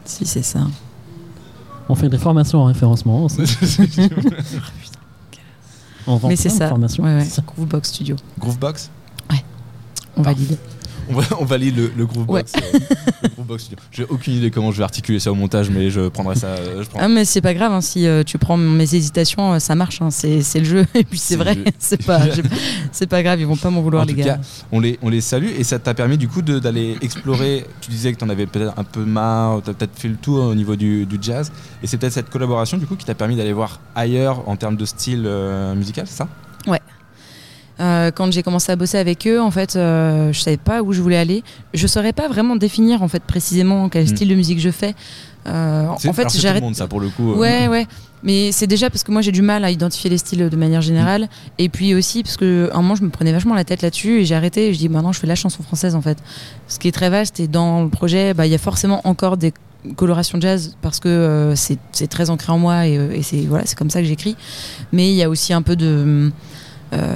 [0.06, 0.62] Si, c'est ça.
[1.90, 3.42] On fait des formations en référencement aussi.
[6.10, 6.70] On vend mais c'est ça.
[6.70, 7.04] formations.
[7.04, 7.28] Ouais, ouais.
[7.46, 8.16] Groovebox Studio.
[8.40, 8.90] Groovebox?
[10.20, 10.40] On Parfait.
[10.42, 10.58] valide.
[11.10, 12.54] On, va, on valide le, le Groovebox.
[12.56, 12.80] euh,
[13.24, 13.78] le Groovebox Studio.
[13.92, 16.48] J'ai aucune idée comment je vais articuler ça au montage, mais je prendrai ça.
[16.48, 17.00] euh, je prends.
[17.02, 20.02] Ah, mais c'est pas grave, hein, si euh, tu prends mes hésitations, euh, ça marche,
[20.02, 20.86] hein, c'est le jeu.
[20.96, 22.20] Et puis c'est vrai, c'est pas,
[23.10, 24.36] pas grave, ils vont pas m'en vouloir, En les tout gars.
[24.36, 24.40] cas,
[24.72, 27.66] on les, on les salue et ça t'a permis du coup d'aller explorer.
[27.82, 30.16] Tu disais que tu en avais peut-être un peu marre, tu as peut-être fait le
[30.16, 31.52] tour au niveau du, du jazz.
[31.84, 34.76] Et c'est peut-être cette collaboration du coup qui t'a permis d'aller voir ailleurs en termes
[34.78, 36.28] de style euh, musical, c'est ça?
[37.80, 40.94] Euh, quand j'ai commencé à bosser avec eux, en fait, euh, je savais pas où
[40.94, 41.44] je voulais aller.
[41.74, 44.08] Je saurais pas vraiment définir en fait précisément quel Mm.
[44.08, 44.96] style de musique je fais.
[45.48, 46.64] Euh, en fait, j'arrête.
[46.64, 47.32] monde ça pour le coup.
[47.34, 47.36] euh.
[47.38, 47.86] Ouais, ouais.
[48.24, 50.82] Mais c'est déjà parce que moi j'ai du mal à identifier les styles de manière
[50.82, 51.30] générale.
[51.60, 54.26] Et puis aussi parce que un moment je me prenais vachement la tête là-dessus et
[54.26, 54.70] j'ai arrêté.
[54.70, 56.18] Et je dis maintenant je fais la chanson française en fait.
[56.68, 59.38] Ce qui est très vaste et dans le projet, bah, il y a forcément encore
[59.38, 59.54] des
[59.96, 61.78] colorations jazz parce que euh, c'est
[62.10, 64.36] très ancré en moi et, et c'est voilà, c'est comme ça que j'écris.
[64.92, 66.32] Mais il y a aussi un peu de.
[66.94, 67.16] Euh,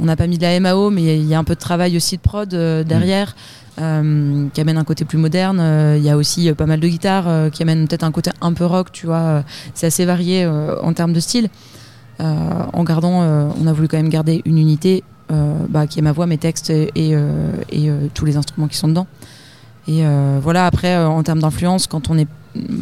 [0.00, 1.96] on n'a pas mis de la MAO, mais il y a un peu de travail
[1.96, 3.34] aussi de prod euh, derrière.
[3.78, 5.58] euh, qui amène un côté plus moderne.
[5.60, 8.30] Euh, Il y a aussi euh, pas mal de guitares qui amènent peut-être un côté
[8.40, 9.42] un peu rock, tu vois.
[9.74, 11.48] C'est assez varié en termes de style.
[12.18, 13.20] En gardant,
[13.60, 16.70] on a voulu quand même garder une unité bah, qui est ma voix, mes textes
[16.70, 17.14] et, et,
[17.70, 19.06] et, tous les instruments qui sont dedans.
[19.88, 20.02] Et
[20.40, 22.28] voilà, après, en termes d'influence, quand on est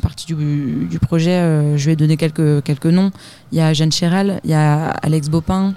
[0.00, 3.10] parti du, du projet, je vais donner quelques, quelques noms.
[3.50, 5.74] Il y a Jeanne Chéral, il y a Alex Bopin,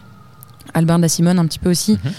[0.73, 1.93] Albert da Simone un petit peu aussi.
[2.03, 2.11] Mhm.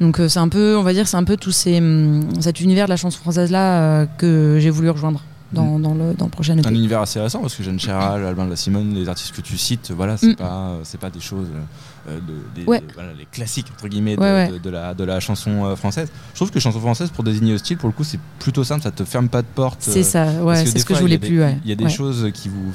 [0.00, 2.60] Donc euh, c'est un peu, on va dire, c'est un peu tout ces, hum, cet
[2.60, 5.20] univers de la chanson française là euh, que j'ai voulu rejoindre
[5.52, 6.66] dans, dans le, dans le prochain EP.
[6.66, 9.40] Un univers assez récent parce que Jeanne Chéral, Albin de la Simone, les artistes que
[9.42, 10.36] tu cites, voilà, c'est Mm.
[10.36, 11.58] pas, c'est pas des choses, euh,
[12.08, 12.80] de, des, Ouais.
[12.80, 14.70] des- voilà, les classiques entre guillemets de, Ouais, ouais.
[14.70, 16.08] la, de la chanson euh, française.
[16.32, 18.82] Je trouve que chanson française pour désigner le style, pour le coup, c'est plutôt simple,
[18.82, 19.78] ça te ferme pas de porte.
[19.80, 21.40] C'est euh, ça, c'est ce que je voulais plus.
[21.64, 22.72] Il y a des choses qui vous.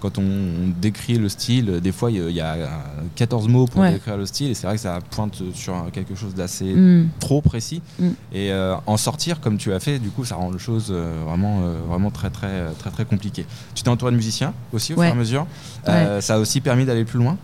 [0.00, 2.54] Quand on, on décrit le style, euh, des fois, il y a- il y a
[2.54, 2.66] euh,
[3.16, 6.34] 14 mots pour décrire le style, et c'est vrai que ça pointe sur quelque chose
[6.34, 7.08] d'assez Mm.
[7.20, 7.82] trop précis.
[7.98, 8.06] Mm.
[8.32, 11.22] Et euh, en sortir comme tu as fait, du coup, ça rend les choses euh,
[11.26, 13.46] vraiment, euh, vraiment très, très, très, très compliquées.
[13.74, 15.46] Tu t'es entouré de musiciens aussi au fur et à mesure?
[15.88, 17.36] Euh, Ça a aussi permis d'aller plus loin?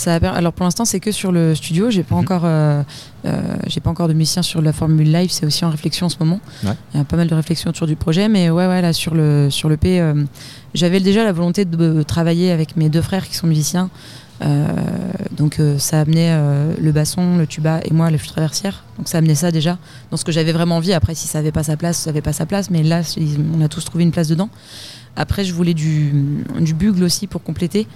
[0.00, 1.90] Ça a per- Alors pour l'instant, c'est que sur le studio.
[1.90, 2.20] J'ai pas Mhm.
[2.22, 2.82] encore, euh,
[3.26, 5.30] euh, j'ai pas encore de musiciens sur la formule live.
[5.30, 6.40] C'est aussi en réflexion en ce moment.
[6.64, 6.70] Ouais.
[6.94, 9.14] Il y a pas mal de réflexions autour du projet, mais ouais, ouais, là sur
[9.14, 10.24] le sur le P, euh,
[10.72, 13.90] j'avais déjà la volonté de travailler avec mes deux frères qui sont musiciens.
[15.36, 16.34] Donc ça amenait
[16.80, 18.84] le basson, le tuba et moi la flûte traversière.
[18.96, 19.76] Donc ça amenait ça déjà
[20.10, 20.94] dans ce que j'avais vraiment envie.
[20.94, 22.70] Après, si ça avait pas sa place, ça avait pas sa place.
[22.70, 23.02] Mais là,
[23.54, 24.48] on a tous trouvé une place dedans.
[25.16, 26.12] Après, je voulais du,
[26.60, 27.86] du bugle aussi pour compléter.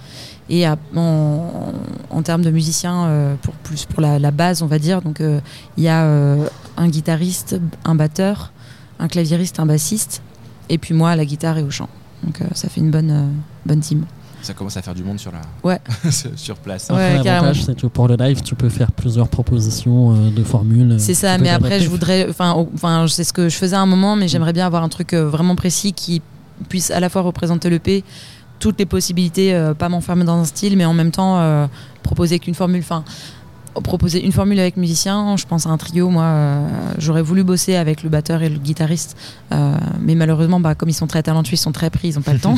[0.49, 1.73] Et à- en,
[2.09, 5.01] en termes de musiciens, euh, pour plus pour la, la base, on va dire.
[5.01, 5.39] Donc euh,
[5.77, 6.47] il y a euh,
[6.77, 8.51] un guitariste, un batteur,
[8.99, 10.21] un claviériste, un bassiste,
[10.69, 11.89] et puis moi à la guitare et au chant.
[12.23, 13.25] Donc euh, ça fait une bonne euh,
[13.65, 14.05] bonne team.
[14.43, 15.41] Ça commence à faire du monde sur, la...
[15.63, 15.79] Ouais.
[16.35, 16.89] sur place.
[16.91, 17.45] Ouais, Après, carrément.
[17.47, 20.97] l'avantage, c'est que pour le live, tu peux faire plusieurs propositions euh, de formules.
[20.99, 22.27] C'est ça, mais après, je voudrais.
[22.29, 24.89] Enfin, enfin, c'est ce que je faisais à un moment, mais j'aimerais bien avoir un
[24.89, 26.21] truc euh, vraiment précis qui
[26.69, 28.03] puisse à la fois représenter le P,
[28.59, 31.67] toutes les possibilités, euh, pas m'enfermer dans un style, mais en même temps euh,
[32.03, 32.81] proposer qu'une formule.
[32.81, 33.03] Enfin,
[33.83, 36.09] proposer une formule avec musicien, je pense à un trio.
[36.09, 39.17] Moi, euh, j'aurais voulu bosser avec le batteur et le guitariste,
[39.99, 42.33] mais malheureusement, bah, comme ils sont très talentueux, ils sont très pris, ils ont pas
[42.33, 42.55] le temps.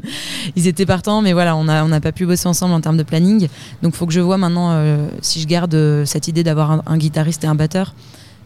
[0.56, 3.02] ils étaient partants, mais voilà, on n'a on pas pu bosser ensemble en termes de
[3.02, 3.48] planning.
[3.82, 4.82] Donc, faut que je vois maintenant
[5.20, 7.94] si je garde cette idée d'avoir un, un guitariste et un batteur.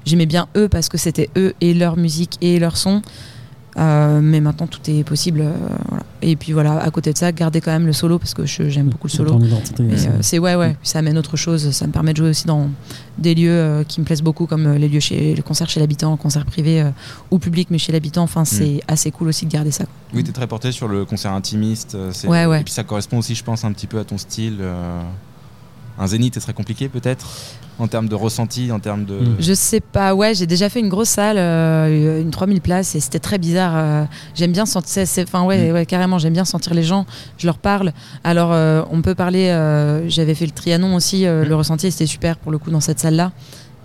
[0.05, 3.01] J'aimais bien eux parce que c'était eux et leur musique et leur son.
[3.77, 5.41] Euh, mais maintenant tout est possible.
[5.43, 5.53] euh,
[5.89, 6.03] voilà.
[6.23, 8.69] Et puis voilà, à côté de ça, garder quand même le solo parce que je-
[8.69, 9.33] j'aime beaucoup le C'est solo.
[9.33, 10.09] ton identité Et, aussi.
[10.09, 11.71] euh, c'est ouais, ouais, ça amène autre chose.
[11.71, 12.71] Ça me permet de jouer aussi dans
[13.19, 15.79] des lieux euh, qui me plaisent beaucoup, comme euh, les lieux chez le concert chez
[15.81, 16.91] l'habitant, le concert privé euh,
[17.31, 18.23] ou public, mais chez l'habitant.
[18.23, 19.85] Enfin, c'est assez cool aussi de garder ça.
[19.85, 19.93] quoi.
[20.15, 21.95] Oui, tu es très porté sur le concert intimiste.
[21.95, 22.63] euh, c'est- Ouais, ouais.
[22.63, 24.57] Et puis ça correspond aussi, je pense, un petit peu à ton style.
[24.61, 25.03] euh,
[26.01, 27.27] Un zénith, ce serait compliqué peut-être?
[27.79, 29.15] En termes de ressenti, en termes de.
[29.15, 29.37] Mm.
[29.39, 33.01] Je sais pas, ouais, j'ai déjà fait une grosse salle, euh, une 3000 places, et
[33.01, 33.73] c'était très bizarre.
[33.77, 35.75] euh, j'aime bien sentir, enfin ouais, Mm.
[35.75, 37.93] ouais, carrément, j'aime bien sentir les gens, je leur parle.
[38.25, 41.49] Alors, euh, on peut parler, euh, j'avais fait le Trianon aussi, euh, Mm.
[41.49, 43.33] le ressenti, c'était super pour le coup dans cette salle-là.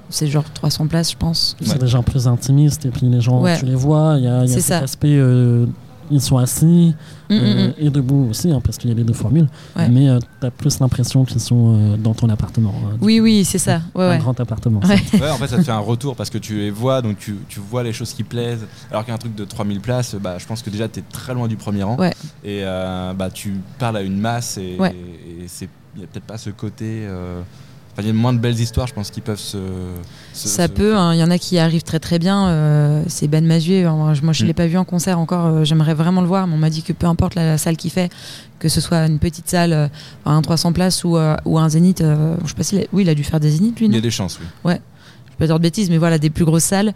[0.10, 1.56] C'est genre 300 places, je pense.
[1.62, 3.58] C'est des gens plus intimistes et puis les gens, Ouais.
[3.58, 4.78] tu les vois, il y a, y cet ça.
[4.80, 5.66] aspect, euh,
[6.14, 6.96] ils sont assis
[7.30, 7.74] Mm, mm, euh, mm.
[7.80, 9.88] et debout aussi, hein, parce qu'il y a les deux formules, Ouais.
[9.90, 10.08] mais
[10.40, 12.74] tu as plus l'impression qu'ils sont euh, dans ton appartement.
[13.02, 13.82] Oui, oui, c'est ça.
[13.96, 14.18] Ouais, Un ouais.
[14.20, 14.82] grand appartement.
[14.82, 14.98] Ouais.
[14.98, 15.18] ça.
[15.18, 17.36] Ouais, en fait, ça te fait un retour parce que tu les vois, donc tu,
[17.50, 18.68] tu vois les choses qui plaisent.
[18.92, 21.48] Alors qu'un truc de 3000 places, bah, je pense que déjà tu es très loin
[21.48, 21.96] du premier rang.
[21.98, 22.12] Ouais.
[22.44, 24.92] Et euh, bah, tu parles à une masse et Ouais.
[24.94, 27.06] et c'est- il n'y a peut-être pas ce côté.
[27.08, 27.42] euh,
[28.00, 29.58] il y a moins de belles histoires, je pense, qui peuvent se.
[30.34, 32.48] se- Ça se peut, hein, il y en a qui arrivent très très bien.
[32.48, 34.48] euh, c'est Ben Mazué, hein, moi je ne Mm.
[34.48, 36.82] l'ai pas vu en concert encore, euh, j'aimerais vraiment le voir, mais on m'a dit
[36.84, 38.12] que peu importe la, salle qu'il fait,
[38.60, 39.88] que ce soit une petite salle, euh,
[40.26, 43.16] un 300 places ou, ou un zénith, je sais pas s'il a- oui, il a
[43.16, 44.46] dû faire des zéniths lui, Il y a des chances, oui.
[44.66, 44.80] je vais
[45.38, 46.94] pas dire de bêtises, mais voilà, des plus grosses salles,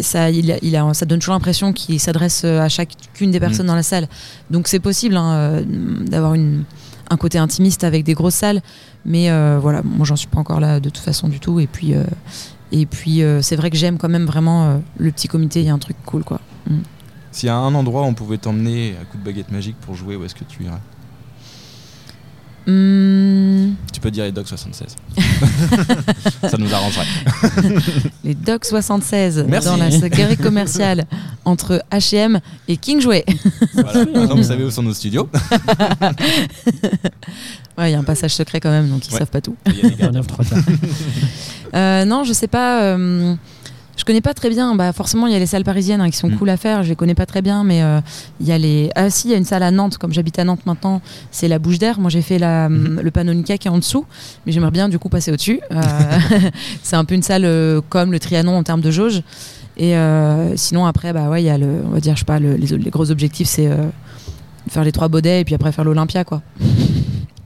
[0.00, 3.66] ça, il a, il a- ça donne toujours l'impression qu'il s'adresse à chacune des personnes
[3.66, 3.68] Mm.
[3.68, 4.08] dans la salle.
[4.50, 5.62] Donc c'est possible hein,
[6.06, 6.64] d'avoir une-
[7.10, 8.62] un côté intimiste avec des grosses salles,
[9.04, 11.60] mais euh, voilà, moi j'en suis pas encore là de toute façon du tout.
[11.60, 12.04] Et puis, euh,
[12.74, 15.78] euh, c'est vrai que j'aime quand même vraiment le petit comité, il y a un
[15.78, 16.40] truc cool quoi.
[17.30, 19.94] S'il y a un endroit où on pouvait t'emmener à coup de baguette magique pour
[19.94, 20.80] jouer, où est-ce que tu irais?
[22.68, 24.96] Hum, Tu peux dire les Dogs 76.
[26.50, 27.06] Ça nous arrangerait.
[28.24, 29.68] les Doc 76 Merci.
[29.68, 31.06] dans la guerre commerciale
[31.44, 33.24] entre H&M et King Jouet.
[33.74, 34.04] Voilà.
[34.06, 35.28] Maintenant, vous savez où sont nos studios.
[37.78, 39.18] Ouais, il y a un passage secret quand même, donc ils Ouais.
[39.18, 39.54] savent pas tout.
[39.66, 40.10] Il y a des quarts.
[41.74, 42.80] Euh, non, je sais pas.
[42.84, 43.34] euh,
[43.96, 44.74] je connais pas très bien.
[44.74, 46.36] Bah, forcément, il y a les salles parisiennes hein, qui sont Mm.
[46.36, 46.82] cool à faire.
[46.82, 48.00] Je les connais pas très bien, mais euh,
[48.40, 48.90] il y a les.
[48.94, 49.96] Ah si, il y a une salle à Nantes.
[49.98, 51.98] Comme j'habite à Nantes maintenant, c'est la Bouche d'Air.
[51.98, 53.00] Moi, j'ai fait la, Mhm.
[53.02, 54.04] le Panonica qui est en dessous,
[54.44, 55.60] mais j'aimerais bien du coup passer au-dessus.
[55.72, 55.80] Euh,
[56.82, 59.22] c'est un peu une salle euh, comme le Trianon en termes de jauge.
[59.78, 61.66] Et euh, sinon, après, bah ouais, il y a le.
[61.86, 63.76] On va dire, je sais pas, le- les, les gros objectifs, c'est euh,
[64.68, 66.42] faire les trois baudets et puis après faire l'Olympia, quoi.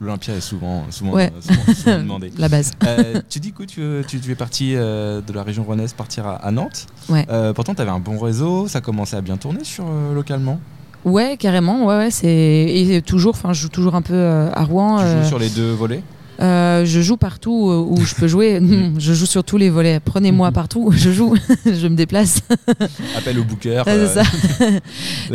[0.01, 1.31] L'Olympia est souvent, souvent, Ouais.
[1.39, 2.31] souvent- souvent demandé.
[2.39, 2.71] La base.
[2.85, 6.25] Euh, tu dis que tu, tu, tu es parti euh, de la région rouennaise partir
[6.25, 6.87] à, à Nantes.
[7.07, 7.25] Ouais.
[7.29, 10.59] Euh, pourtant, tu avais un bon réseau, ça commençait à bien tourner sur localement.
[11.05, 11.85] Ouais, carrément.
[11.85, 12.11] Ouais, ouais.
[12.11, 13.35] C'est et toujours.
[13.35, 14.19] Enfin, je joue toujours un peu
[14.53, 14.97] à Rouen.
[15.01, 16.01] Tu joues sur les deux volets?
[16.41, 17.51] Euh, je joue partout
[17.89, 18.59] où je peux jouer.
[18.61, 19.99] Non, je joue sur tous les volets.
[19.99, 20.53] Prenez-moi Mhm.
[20.53, 21.35] partout où je joue.
[21.65, 22.41] je me déplace.
[23.17, 23.83] Appel au booker.
[23.87, 24.23] Euh, ça.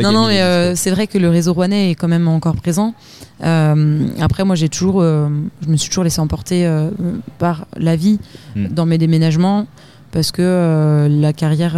[0.00, 2.94] non, non, mais euh, c'est vrai que le réseau rouennais est quand même encore présent.
[3.44, 5.28] Euh, après, moi, j'ai toujours, euh,
[5.62, 6.90] je me suis toujours laissé emporter euh,
[7.38, 8.18] par la vie
[8.56, 8.68] Mm.
[8.68, 9.66] dans mes déménagements
[10.12, 11.76] parce que la carrière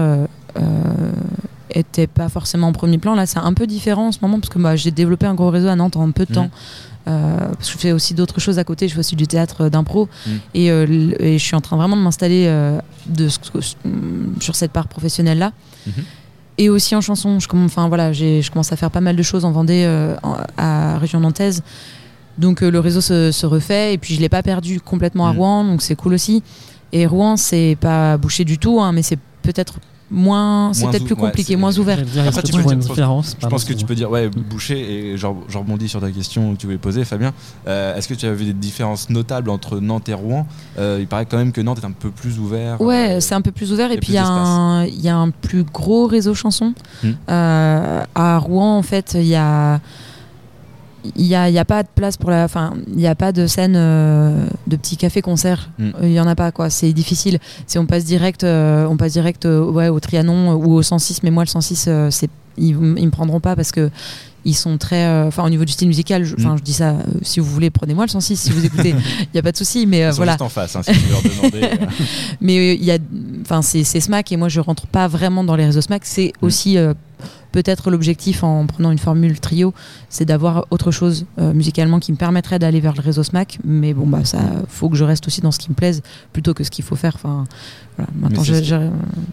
[1.70, 3.14] était pas forcément en premier plan.
[3.14, 5.50] Là, c'est un peu différent en ce moment parce que bah, j'ai développé un gros
[5.50, 6.34] réseau à Nantes en peu de Mm.
[6.34, 6.50] temps.
[7.08, 8.86] Euh, parce que je fais aussi d'autres choses à côté.
[8.88, 10.30] Je fais aussi du théâtre euh, d'impro Mm.
[10.54, 10.86] et, euh,
[11.18, 12.46] et je suis en train vraiment de m'installer
[14.40, 15.52] sur cette part professionnelle là.
[15.86, 15.92] Mhm.
[16.60, 19.44] Et aussi en chanson, je, enfin, voilà, je commence à faire pas mal de choses
[19.44, 21.62] en Vendée, euh, en- à région nantaise.
[22.36, 25.32] Donc euh, le réseau se, se refait et puis je l'ai pas perdu complètement à
[25.32, 25.36] Mm.
[25.36, 26.42] Rouen, donc c'est cool aussi.
[26.92, 29.74] Et Rouen, c'est pas bouché du tout, hein, mais c'est peut-être
[30.10, 31.98] moins, c'est peut-être plus compliqué, moins ouvert.
[32.26, 34.78] Après, tu peux dire- une différence Je pense que tu peux dire, ouais, boucher,
[35.12, 37.32] et je rebondis sur ta question que tu voulais poser, Fabien.
[37.66, 40.46] Euh, Est-ce que tu as vu des différences notables entre Nantes et Rouen?
[40.78, 42.80] Euh, Il paraît quand même que Nantes est un peu plus ouvert.
[42.80, 43.90] Ouais, euh, c'est un peu plus ouvert.
[43.92, 46.72] Et puis il y, a un- il y a un plus gros réseau chanson.
[47.02, 47.10] Hmm.
[47.30, 49.80] Euh, à Rouen, en fait, il y a.
[51.16, 52.44] Il n'y a, y a pas de place pour la.
[52.44, 55.70] Enfin, il n'y a pas de scène euh, de petits cafés-concerts.
[55.78, 55.90] Hmm.
[56.02, 56.70] Euh, Il y en a pas, quoi.
[56.70, 57.38] C'est difficile.
[57.66, 61.22] Si on passe direct, euh, on passe direct euh, ouais, au Trianon ou au 106,
[61.22, 63.90] mais moi, le 106, euh, c'est ils, ils me prendront pas parce que
[64.48, 65.04] ils sont très.
[65.04, 66.90] euh, Enfin, au niveau du style musical, je, je dis ça.
[66.90, 68.36] euh, si vous voulez, prenez-moi le 106.
[68.36, 69.86] Si vous écoutez, il n'y a pas de souci.
[69.86, 70.32] Mais euh, Ils sont voilà.
[70.32, 71.62] juste en face, hein, si leur demander.
[71.82, 71.86] euh.
[72.40, 72.98] Mais il y a,
[73.42, 76.02] enfin, c'est SMAC et moi je rentre pas vraiment dans les réseaux SMAC.
[76.04, 76.46] C'est Mm.
[76.46, 76.76] aussi
[77.50, 79.72] peut-être l'objectif en prenant une formule trio,
[80.10, 83.58] c'est d'avoir autre chose euh, musicalement qui me permettrait d'aller vers le réseau SMAC.
[83.64, 86.52] Mais bon, bah ça, faut que je reste aussi dans ce qui me plaise plutôt
[86.54, 87.14] que ce qu'il faut faire.
[87.16, 87.44] Enfin,
[87.96, 88.10] voilà.
[88.20, 88.90] Maintenant, c'est je- ce qui- je-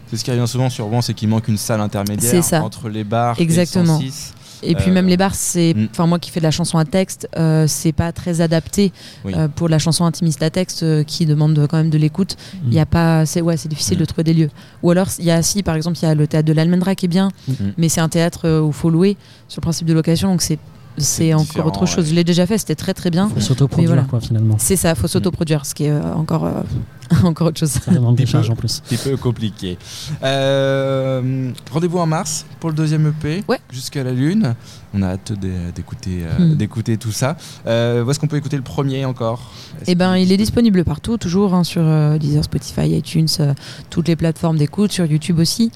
[0.10, 2.64] C'est ce qui revient souvent sur Rouen, c'est qu'il manque une salle intermédiaire ça.
[2.64, 4.00] entre les bars Exactement.
[4.00, 4.34] et le 106.
[4.66, 5.88] Et puis Euh, même les bars, c'est, mm.
[5.92, 8.92] enfin moi qui fais de la chanson à texte, euh, c'est pas très adapté
[9.24, 9.34] Oui.
[9.36, 12.36] euh, pour la chanson intimiste à texte qui demande quand même de l'écoute.
[12.68, 14.02] Il y a pas, c'est ouais, c'est difficile Mm.
[14.02, 14.50] de trouver des lieux.
[14.84, 16.96] Ou alors il y a si par exemple il y a le théâtre de l'Almendra
[16.96, 17.30] qui est bien,
[17.78, 20.60] mais c'est un théâtre où faut louer sur le principe de location, donc c'est
[20.98, 22.06] c'est encore autre chose.
[22.06, 22.10] ouais.
[22.12, 23.30] Je l'ai déjà fait, c'était très très bien.
[23.30, 24.04] faut s'autoproduire, voilà.
[24.04, 24.56] quoi, finalement.
[24.60, 26.62] C'est ça, faut s'autoproduire, ce qui est euh, encore euh,
[27.24, 27.70] encore autre chose.
[27.72, 28.82] Ça demande des charges en plus.
[28.86, 29.78] Un petit peu compliqué.
[30.24, 33.60] Euh, Rendez-vous en mars pour le deuxième EP, Ouais.
[33.72, 34.56] jusqu'à la lune.
[34.94, 36.56] On a hâte d'é- d'écouter euh, Hmm.
[36.56, 37.36] d'écouter tout ça.
[37.68, 39.52] Euh, où est-ce qu'on peut écouter le premier encore?
[39.88, 43.54] Eh ben, il est disponible partout, toujours hein, sur euh, Deezer, Spotify, iTunes, euh,
[43.90, 45.72] toutes les plateformes d'écoute, sur YouTube aussi.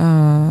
[0.00, 0.50] Euh,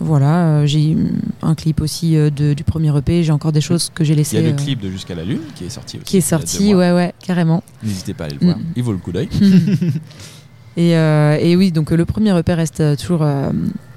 [0.00, 0.96] voilà, euh, j'ai
[1.42, 3.22] un clip aussi euh, de- du premier EP.
[3.22, 4.38] J'ai encore des choses que j'ai Il y laissées.
[4.38, 6.04] a le clip de Jusqu'à la lune qui est sorti aussi.
[6.04, 7.62] qui est sorti, ouais, ouais, carrément.
[7.82, 8.62] N'hésitez pas à aller le voir, Mm.
[8.76, 9.28] il vaut le coup d'œil.
[10.76, 13.26] Et, et oui, donc le premier EP reste toujours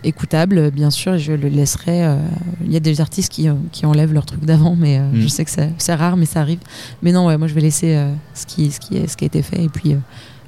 [0.03, 1.13] écoutable, bien sûr.
[1.13, 2.03] et Je le laisserai.
[2.05, 2.17] euh,
[2.65, 5.21] Il y a des artistes qui, euh, qui enlèvent leur truc d'avant, mais euh, Mm.
[5.21, 6.57] je sais que c'est rare, mais ça arrive.
[7.03, 9.27] Mais non, ouais, moi je vais laisser ce, qui, ce, qui est, ce qui a
[9.27, 9.95] été fait et puis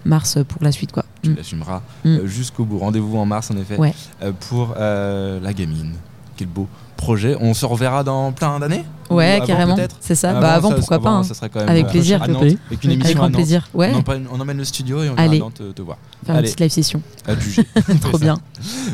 [0.06, 1.03] mars pour la suite, quoi.
[1.24, 1.36] Tu Mm.
[1.38, 2.08] l'assumeras Mm.
[2.10, 2.78] euh, jusqu'au bout.
[2.80, 3.94] Rendez-vous en mars, en effet, Ouais.
[4.22, 5.94] euh, pour euh, La Gamine.
[6.36, 7.36] Quel beau projet.
[7.40, 8.84] On se reverra dans plein d'années?
[9.10, 9.76] Ou Ouais, avant, carrément.
[10.00, 10.40] C'est ça.
[10.40, 11.12] bah avant, ça- pourquoi avant, pas.
[11.12, 11.24] hein.
[11.24, 12.24] ça serait quand même, Avec euh, plaisir.
[12.24, 13.68] à Nantes, Avec avec une Avec émission à grand plaisir.
[13.74, 15.38] Ouais, On, emmène, on emmène le studio et on Allez.
[15.38, 15.98] ira à Nantes te, te voir.
[16.26, 17.02] faire une petite live session.
[17.28, 17.64] À juger.
[18.02, 18.38] Trop bien.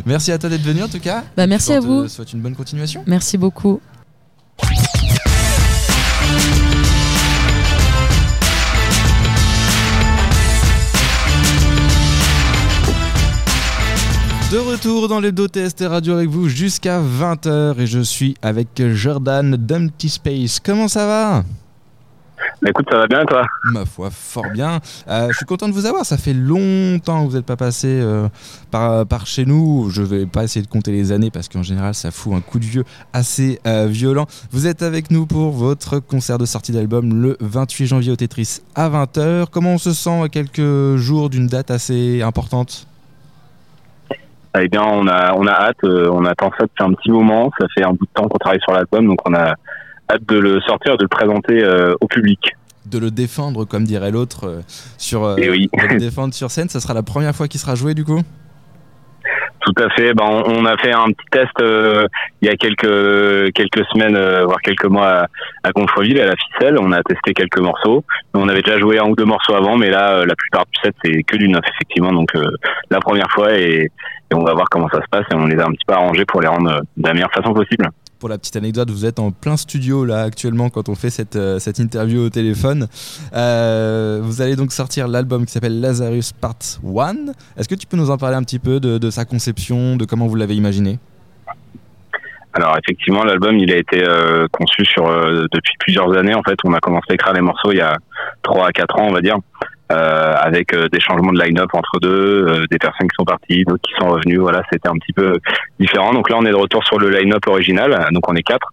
[0.06, 1.24] Merci à toi d'être venu en tout cas.
[1.38, 2.08] Bah, merci à vous.
[2.08, 3.04] souhaite une bonne continuation.
[3.08, 3.80] Merci beaucoup.
[14.52, 19.56] De retour dans l'hebdo TST Radio avec vous jusqu'à 20h et je suis avec Jordan
[19.56, 20.60] d'Empty Space.
[20.60, 21.44] Comment ça va?
[22.60, 23.46] Bah, écoute, ça va bien toi?
[23.66, 24.80] Ma foi, fort bien.
[25.08, 26.04] Euh, je suis content de vous avoir.
[26.04, 28.28] Ça fait longtemps que vous n'êtes pas passé euh,
[28.72, 29.92] par, par chez nous.
[29.92, 32.58] Je vais pas essayer de compter les années parce qu'en général, ça fout un coup
[32.58, 34.26] de vieux assez euh, violent.
[34.50, 38.62] Vous êtes avec nous pour votre concert de sortie d'album le 28 janvier au Tetris
[38.74, 39.46] à 20h.
[39.52, 42.89] Comment on se sent à quelques jours d'une date assez importante?
[44.58, 47.52] Eh bien, on a, on a hâte, euh, on attend ça depuis un petit moment.
[47.60, 49.54] Ça fait un bout de temps qu'on travaille sur l'album, donc on a
[50.12, 52.40] hâte de le sortir, de le présenter euh, au public.
[52.88, 54.62] de le défendre, comme dirait l'autre, euh,
[54.98, 55.70] sur euh, Eh oui.
[55.74, 56.68] de le défendre sur scène.
[56.70, 58.22] Ça sera la première fois qu'il sera joué du coup?
[59.70, 60.14] Tout à fait.
[60.14, 62.08] Ben, on, a fait un petit test euh,
[62.42, 65.28] il y a quelques quelques semaines, euh, voire quelques mois à,
[65.64, 66.78] à à la ficelle.
[66.80, 68.04] On a testé quelques morceaux.
[68.34, 70.80] On avait déjà joué un ou deux morceaux avant, mais là, euh, la plupart du
[70.82, 72.12] set, c'est que du neuf, effectivement.
[72.12, 72.50] Donc, euh,
[72.90, 73.84] la première fois, et,
[74.32, 75.26] et on va voir comment ça se passe.
[75.32, 77.54] Et on les a un petit peu arrangés pour les rendre de la meilleure façon
[77.54, 77.88] possible.
[78.20, 81.40] Pour la petite anecdote, vous êtes en plein studio là actuellement quand on fait cette,
[81.60, 82.88] cette interview au téléphone.
[83.32, 87.16] vous allez donc sortir l'album qui s'appelle Lazarus Part 1.
[87.58, 90.28] Est-ce que tu peux nous en parler un petit peu de, sa conception, de comment
[90.28, 91.00] vous l'avez imaginé?
[92.54, 96.34] Alors effectivement, l'album il a été euh, conçu sur euh, depuis plusieurs années.
[96.34, 97.96] En fait, on a commencé à écrire les morceaux il y a
[98.42, 99.40] trois à quatre ans, on va dire, euh,
[99.90, 104.10] avec des changements de line-up entre deux, des personnes qui sont parties, d'autres qui sont
[104.10, 104.38] revenues.
[104.38, 105.34] Voilà, c'était un petit peu
[105.80, 106.14] différent.
[106.14, 108.08] Donc là, on est de retour sur le line-up original.
[108.12, 108.68] Donc on est quatre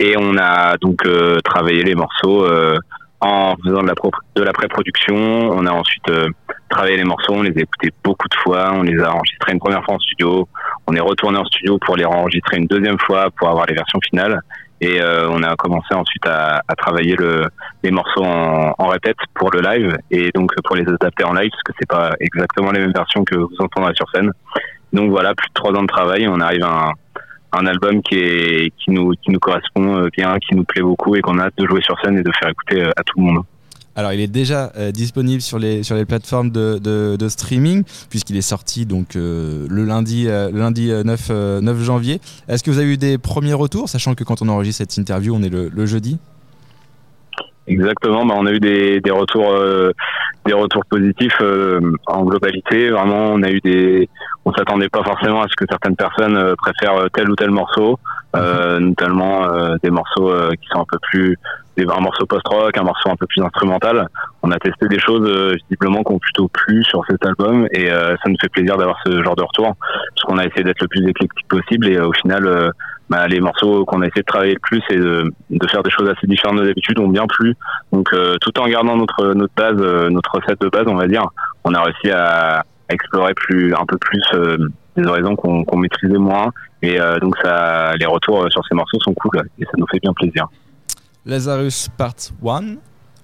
[0.00, 1.06] et on a donc
[1.44, 2.46] travaillé les morceaux
[3.20, 5.16] en faisant de la, pré-production.
[5.16, 6.10] On a ensuite
[6.68, 9.58] travaillé les morceaux, on les a écoutés beaucoup de fois, on les a enregistrés une
[9.58, 10.48] première fois en studio,
[10.86, 14.00] on est retourné en studio pour les enregistrer une deuxième fois pour avoir les versions
[14.08, 14.40] finales.
[14.80, 17.46] Et euh, on a commencé ensuite à, à travailler le,
[17.82, 21.50] les morceaux en, en, répète pour le live et donc pour les adapter en live
[21.50, 24.32] parce que c'est pas exactement les mêmes versions que vous entendrez sur scène.
[24.92, 26.92] Donc voilà, plus de trois ans de travail, on arrive à un,
[27.52, 31.16] un album qui est qui nous qui nous correspond euh, bien, qui nous plaît beaucoup
[31.16, 33.18] et qu'on a hâte de jouer sur scène et de faire écouter euh, à tout
[33.18, 33.44] le monde.
[33.96, 38.36] Alors, il est déjà euh, disponible sur les, sur les plateformes de, de, streaming, puisqu'il
[38.36, 41.30] est sorti donc, euh, le lundi, euh, lundi 9,
[41.62, 42.20] 9 janvier.
[42.46, 45.34] Est-ce que vous avez eu des premiers retours, sachant que quand on enregistre cette interview,
[45.34, 46.18] on est le, le jeudi?
[47.66, 49.52] Exactement, bah, on a eu des, des retours
[50.44, 51.40] des retours positifs
[52.06, 52.90] en globalité.
[52.90, 54.08] Vraiment, on a eu des
[54.44, 57.98] on s'attendait pas forcément à ce que certaines personnes préfèrent tel ou tel morceau,
[58.34, 58.78] mhm.
[58.78, 59.48] notamment
[59.82, 61.36] des morceaux qui sont un peu plus
[61.78, 64.08] un morceau post-rock, un morceau un peu plus instrumental.
[64.42, 67.90] On a testé des choses euh, visiblement qui ont plutôt plu sur cet album et
[67.90, 70.80] euh, ça nous fait plaisir d'avoir ce genre de retour parce qu'on a essayé d'être
[70.80, 72.72] le plus éclectique possible et euh, au final
[73.08, 75.32] bah, les morceaux qu'on a essayé de travailler le plus et de,
[75.70, 77.54] faire des choses assez différentes de d'habitude ont bien plu.
[77.92, 79.76] Donc tout en gardant notre notre base,
[80.10, 81.26] notre recette de base, on va dire,
[81.64, 84.22] on a réussi à, explorer plus un peu plus
[84.96, 89.42] des horizons qu'on maîtrisait moins et donc ça les retours sur ces morceaux sont cool
[89.58, 90.46] et ça nous fait bien plaisir.
[91.26, 92.14] Lazarus Part
[92.44, 92.76] 1.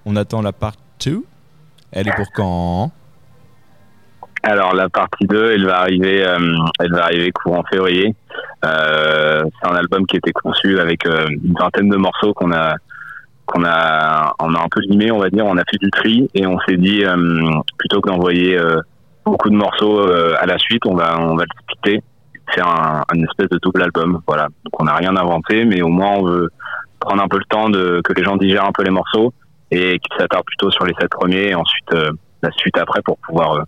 [0.05, 1.23] On attend la Part 2.
[1.93, 2.91] Elle est pour quand?
[4.43, 6.39] Alors la partie 2, elle va arriver, euh,
[6.81, 8.15] elle va arriver courant février.
[8.65, 12.75] Euh, c'est un album qui était conçu avec euh, une vingtaine de morceaux qu'on a,
[13.47, 15.47] qu'on a, on a un peu limé, on va dire.
[15.47, 17.05] On a fait du tri et on s'est dit
[17.79, 18.59] plutôt que d'envoyer
[19.25, 22.03] beaucoup de morceaux à la suite, on va, on va le splitter,
[22.55, 24.21] faire un, un espèce de double album.
[24.27, 24.49] Voilà.
[24.65, 26.49] Donc on n'a rien inventé, mais au moins on veut
[27.03, 29.33] prendre un peu le temps de que les gens digèrent un peu les morceaux
[29.71, 33.19] et qu'ils s'attardent plutôt sur les sept premiers et ensuite euh, la suite après pour
[33.19, 33.63] pouvoir euh,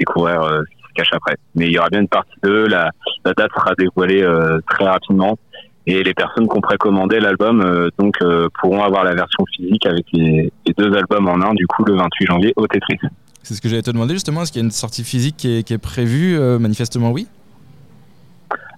[0.00, 1.36] découvrir euh, ce qui se cache après.
[1.54, 2.90] Mais il y aura bien une partie 2, la,
[3.24, 4.26] la date sera dévoilée
[4.68, 5.38] très rapidement
[5.86, 8.18] et les personnes qui ont précommandé l'album donc
[8.60, 12.26] pourront avoir la version physique avec les, deux albums en un du coup le 28
[12.26, 12.98] janvier au Tetris.
[13.42, 15.58] C'est ce que j'allais te demander justement, est-ce qu'il y a une sortie physique qui
[15.58, 17.28] est, qui est prévue Manifestement oui?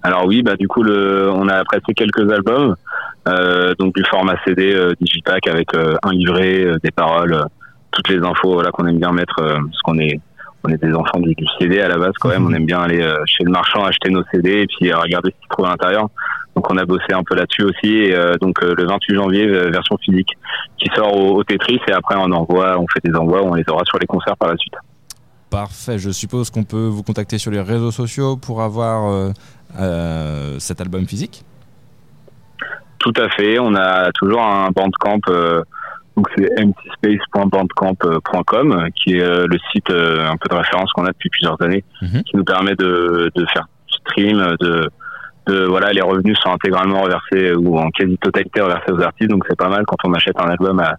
[0.04, 2.76] Alors oui, bah du coup le, on a pressé quelques albums.
[3.28, 7.44] Euh, donc du format CD euh, digipack avec euh, un livret, des paroles,
[7.92, 10.18] toutes les infos voilà qu'on aime bien mettre parce qu'on est
[10.64, 12.46] on est des enfants du, CD à la base quand même.
[12.46, 15.48] On aime bien aller chez le marchand acheter nos CD et puis regarder ce qu'il
[15.48, 16.08] trouve à l'intérieur.
[16.54, 17.92] Donc on a bossé un peu là-dessus aussi.
[17.92, 20.30] Et donc le 28 janvier, version physique
[20.78, 23.82] qui sort au, Tetris et après on envoie, on fait des envois, on les aura
[23.84, 24.74] sur les concerts par la suite.
[25.50, 25.98] Parfait.
[25.98, 29.32] Je suppose qu'on peut vous contacter sur les réseaux sociaux pour avoir
[30.58, 31.44] cet album physique?
[33.02, 33.58] Tout à fait.
[33.58, 35.18] On a toujours un bandcamp.
[35.28, 35.62] Euh,
[36.16, 41.12] donc c'est mcspace.bandcamp.com euh, qui est euh, le site un peu de référence qu'on a
[41.12, 42.22] depuis plusieurs années, mhm.
[42.24, 44.88] qui nous permet de, de faire stream, de,
[45.46, 49.30] de voilà les revenus sont intégralement reversés ou en quasi totalité reversés aux artistes.
[49.30, 50.96] Donc c'est pas mal quand on achète un album à,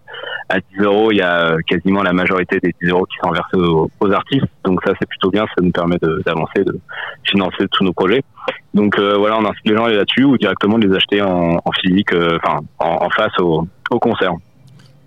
[0.50, 3.58] à 10 euros, il y a quasiment la majorité des 10 euros qui sont versés
[3.58, 4.48] aux, aux artistes.
[4.64, 6.80] Donc ça c'est plutôt bien, ça nous permet d'avancer, de,
[7.26, 8.24] financer tous nos projets.
[8.74, 11.60] Donc euh, voilà, on incite les gens à aller là-dessus ou directement les acheter en,
[11.82, 13.68] physique, euh, enfin en, face au,
[14.02, 14.34] concert.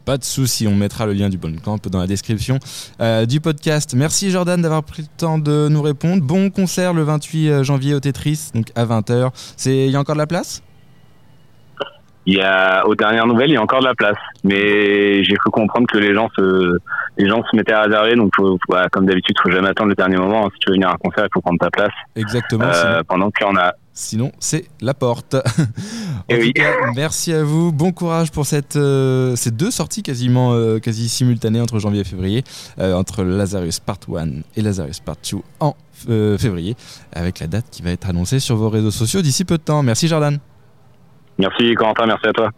[0.06, 2.60] Pas de souci, on mettra le lien du Camp dans la description
[3.00, 3.92] euh, du podcast.
[3.96, 6.22] Merci Jordan d'avoir pris le temps de nous répondre.
[6.22, 9.30] Bon concert le 28 janvier au Tetris, donc à 20h.
[9.66, 10.62] Il y a encore de la place?
[12.24, 15.34] Il y a aux dernières nouvelles, il y a encore de la place, mais j'ai
[15.34, 16.78] cru comprendre que les gens se
[17.18, 18.32] les gens se mettaient à réserver, donc
[18.68, 20.48] bah, comme d'habitude, faut jamais attendre le dernier moment.
[20.52, 21.92] Si tu veux venir à un concert, il faut prendre ta place.
[22.14, 22.64] Exactement.
[22.64, 23.72] Euh, pendant qu'il y en a.
[23.98, 25.36] Sinon, c'est la porte.
[26.28, 27.70] Eh en tout cas, merci à vous.
[27.70, 32.04] Bon courage pour cette, euh, ces deux sorties quasiment euh, quasi simultanées entre janvier et
[32.04, 32.42] février,
[32.78, 35.76] entre Lazarus Part 1 et Lazarus Part 2 en
[36.36, 36.74] février,
[37.12, 39.84] avec la date qui va être annoncée sur vos réseaux sociaux d'ici peu de temps.
[39.84, 40.40] Merci Jordan.
[41.38, 42.50] Merci Corentin, merci à toi.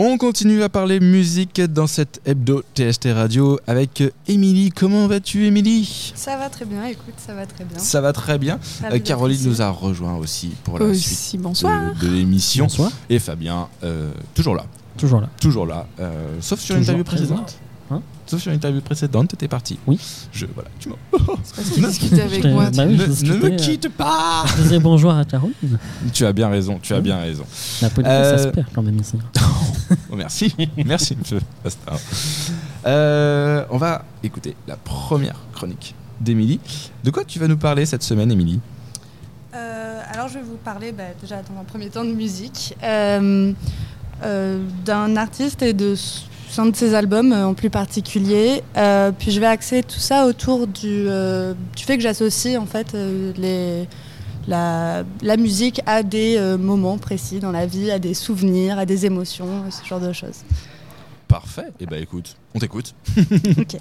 [0.00, 4.70] On continue à parler musique dans cette hebdo TST Radio avec Émilie.
[4.70, 6.12] Comment vas-tu Émilie?
[6.14, 7.78] Ça va très bien, écoute, ça va très bien.
[7.80, 8.60] Ça va très bien.
[8.84, 11.94] Euh, Caroline nous a rejoint aussi pour la Aussi, suite bonsoir.
[12.00, 12.66] de, de l'émission.
[12.66, 12.92] Bonsoir.
[13.10, 14.66] Et Fabien, euh, toujours là.
[14.96, 15.28] Toujours là.
[15.40, 15.84] Toujours là.
[15.98, 17.56] euh, sauf sur l'interview précédente.
[17.90, 18.02] Hein?
[18.26, 19.78] Sauf sur l'interview précédente, t'étais parti.
[19.86, 19.98] Oui.
[20.30, 20.96] Je, voilà, tu m'as.
[21.42, 22.70] C'est parce que tu discutais avec moi.
[22.70, 25.78] bah oui, ne, je ne discutais, me euh, quitte pas Je disais bonjour à Caroline.
[26.12, 27.02] Tu as bien raison, tu as Oui.
[27.02, 27.44] bien raison.
[27.82, 29.16] La politique, Euh, ça se perd quand même ici.
[29.90, 31.40] Oh, merci, merci monsieur.
[32.86, 36.60] Euh, on va écouter la première chronique d'Émilie.
[37.04, 38.60] De quoi tu vas nous parler cette semaine, Émilie?
[39.54, 43.52] Euh, alors, je vais vous parler bah, déjà dans un premier temps de musique, euh,
[44.22, 45.94] euh, d'un artiste et de
[46.56, 48.64] un de ses albums en plus particulier.
[49.18, 52.94] Puis je vais axer tout ça autour du, du fait que j'associe en fait
[53.36, 53.86] les,
[54.48, 58.86] la, la musique à des euh, moments précis dans la vie, à des souvenirs, à
[58.86, 60.42] des émotions, euh, ce genre de choses.
[61.28, 61.70] Parfait.
[61.78, 62.94] Eh ben écoute, on t'écoute.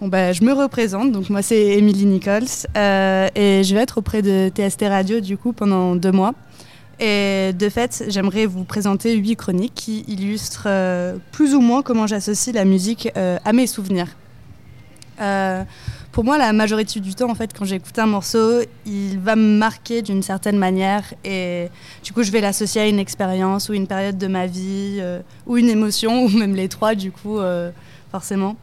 [0.00, 2.42] Bon, bah, je me représente, donc moi c'est Émilie Nichols
[2.76, 6.34] euh, et je vais être auprès de TST Radio du coup pendant deux mois.
[6.98, 12.06] Et de fait, j'aimerais vous présenter huit chroniques qui illustrent euh, plus ou moins comment
[12.08, 14.08] j'associe la musique euh, à mes souvenirs.
[16.14, 19.58] Pour moi, la majorité du temps, en fait, quand j'écoute un morceau, il va me
[19.58, 21.66] marquer d'une certaine manière et
[22.04, 25.18] du coup, je vais l'associer à une expérience ou une période de ma vie euh,
[25.48, 27.72] ou une émotion ou même les trois, du coup, euh,
[28.12, 28.54] forcément.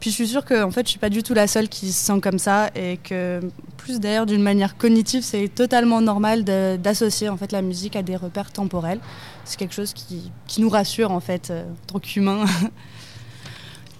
[0.00, 1.92] Puis je suis sûre que en fait, je suis pas du tout la seule qui
[1.92, 3.40] se sent comme ça et que
[3.78, 8.16] plus d'ailleurs d'une manière cognitive, c'est totalement normal d'associer en fait la musique à des
[8.16, 9.00] repères temporels.
[9.46, 12.44] C'est quelque chose qui, qui nous rassure en fait euh, en tant qu'humains.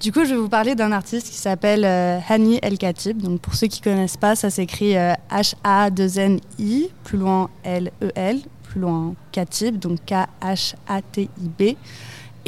[0.01, 3.21] du coup, je vais vous parler d'un artiste qui s'appelle euh, Hani El Khatib.
[3.23, 7.19] Donc pour ceux qui connaissent pas, ça s'écrit euh, H A 2 N I, plus
[7.19, 8.11] loin L E
[8.63, 11.77] plus loin Khatib, donc K H A T I B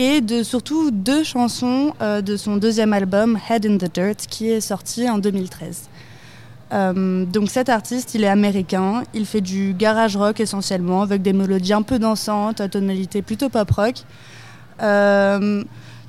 [0.01, 4.51] et de surtout deux chansons euh, de son deuxième album Head in the Dirt qui
[4.51, 5.91] est sorti en 2013.
[6.73, 11.35] Euh, donc cet artiste, il est américain, il fait du garage rock essentiellement avec des
[11.35, 14.05] mélodies un peu dansantes, à tonalité plutôt pop rock.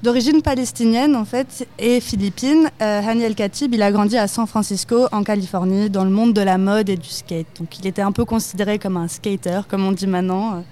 [0.03, 5.05] D'origine palestinienne en fait et philippine, euh, Hani Khatib, il a grandi à San Francisco
[5.11, 7.45] en Californie dans le monde de la mode et du skate.
[7.59, 10.63] Donc il était un peu considéré comme un skater, comme on dit maintenant.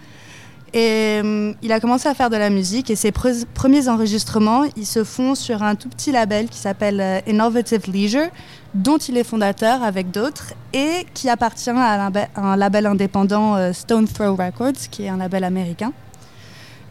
[0.73, 4.63] Et euh, il a commencé à faire de la musique et ses pre- premiers enregistrements,
[4.75, 8.29] ils se font sur un tout petit label qui s'appelle euh, Innovative Leisure,
[8.73, 13.55] dont il est fondateur avec d'autres et qui appartient à un label, un label indépendant
[13.55, 15.93] euh, Stone Throw Records, qui est un label américain.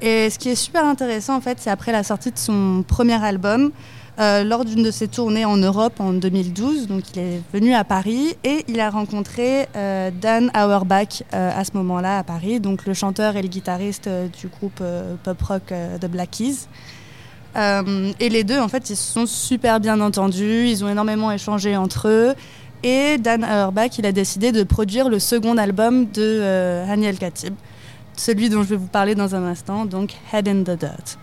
[0.01, 3.23] Et ce qui est super intéressant, en fait, c'est après la sortie de son premier
[3.23, 3.73] album,
[4.19, 7.85] euh, lors d'une de ses tournées en Europe en 2012, donc il est venu à
[7.85, 12.85] Paris et il a rencontré euh, Dan Auerbach euh, à ce moment-là à Paris, donc
[12.87, 14.09] le chanteur et le guitariste
[14.41, 14.83] du groupe
[15.23, 16.69] pop rock The Black Keys.
[18.21, 21.77] Et les deux, en fait, ils se sont super bien entendus, ils ont énormément échangé
[21.77, 22.35] entre eux.
[22.83, 27.19] Et Dan Auerbach, il a décidé de produire le second album de euh, Hani El
[27.19, 27.55] Khatib,
[28.19, 31.19] celui dont je vais vous parler dans un instant, donc Head in the Dirt.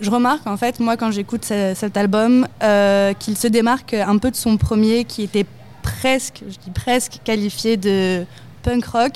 [0.00, 4.18] Je remarque en fait, moi quand j'écoute ce- cet album, euh, qu'il se démarque un
[4.18, 5.46] peu de son premier qui était
[5.82, 8.24] presque, je dis presque, qualifié de
[8.62, 9.12] punk rock.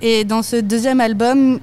[0.00, 1.58] Et dans ce deuxième album,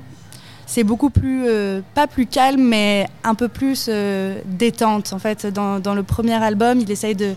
[0.65, 5.13] c'est beaucoup plus, euh, pas plus calme, mais un peu plus euh, détente.
[5.13, 7.36] En fait, dans, le premier album, il essaye de,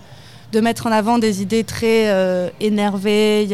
[0.60, 3.46] mettre en avant des idées très énervées,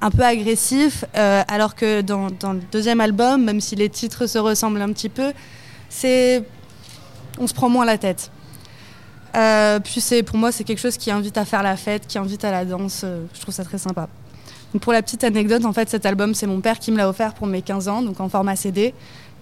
[0.00, 4.38] un peu agressifs, euh, alors que dans, le deuxième album, même si les titres se
[4.38, 5.32] ressemblent un petit peu,
[5.88, 6.44] c'est
[7.38, 8.30] on se prend moins la tête.
[9.36, 12.18] Euh, puis c'est pour moi c'est quelque chose qui invite à faire la fête, qui
[12.18, 13.02] invite à la danse.
[13.04, 14.08] euh, je trouve ça très sympa.
[14.80, 17.34] Pour la petite anecdote, en fait cet album c'est mon père qui me l'a offert
[17.34, 18.94] pour mes 15 ans, donc en format CD.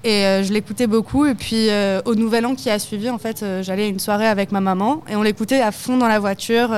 [0.06, 1.24] Et je l'écoutais beaucoup.
[1.24, 1.68] Et puis
[2.04, 5.02] au Nouvel An qui a suivi, en fait, j'allais à une soirée avec ma maman
[5.08, 6.68] et on l'écoutait à fond dans la voiture.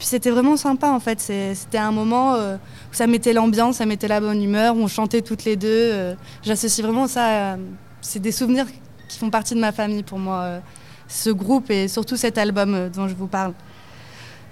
[0.00, 1.20] Puis c'était vraiment sympa en fait.
[1.20, 5.20] C'était un moment euh, où ça mettait l'ambiance, ça mettait la bonne humeur, on chantait
[5.20, 5.68] toutes les deux.
[5.68, 7.52] euh, J'associe vraiment ça.
[7.52, 7.56] à-
[8.00, 8.64] C'est des souvenirs
[9.10, 10.40] qui font partie de ma famille pour moi.
[10.40, 10.58] euh,
[11.06, 13.52] ce groupe et surtout cet album euh, dont je vous parle.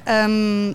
[0.09, 0.73] Euh,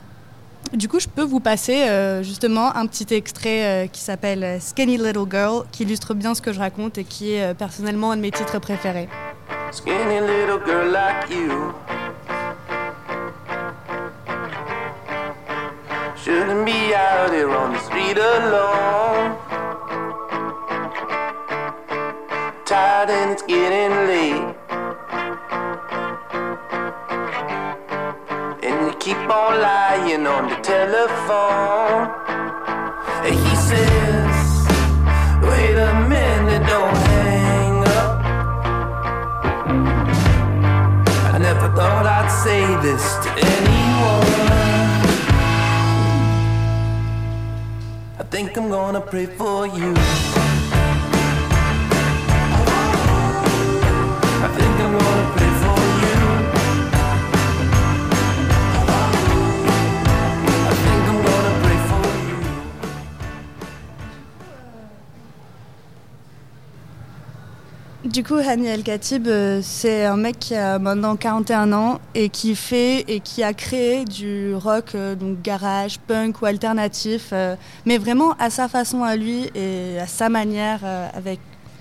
[0.74, 4.60] du coup, je peux vous passer euh, justement un petit extrait euh, qui s'appelle euh,
[4.60, 8.12] Skinny Little Girl, qui illustre bien ce que je raconte et qui est euh, personnellement
[8.12, 9.10] un de mes titres préférés.
[9.72, 11.74] Skinny little girl like you
[16.24, 19.36] Shouldn't be out here on the street alone.
[22.64, 24.56] Tired and it's getting late.
[28.64, 32.08] And you keep on lying on the telephone.
[33.26, 34.36] And he says,
[35.44, 38.24] wait a minute, don't hang up.
[41.34, 44.33] I never thought I'd say this to anyone.
[48.34, 49.94] Think I'm gonna pray for you.
[54.46, 55.43] I think I'm gonna pray
[68.14, 72.30] Du coup, Hani El Khatib, euh, c'est un mec qui a maintenant 41 ans et
[72.30, 77.56] qui fait et qui a créé du rock, euh, donc garage, punk ou alternatif, euh,
[77.88, 80.82] mais vraiment à sa façon à lui et à sa manière,
[81.16, 81.40] avec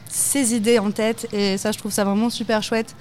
[0.09, 1.29] ses idées en tête.
[1.35, 2.97] Et ça, je trouve ça vraiment super chouette.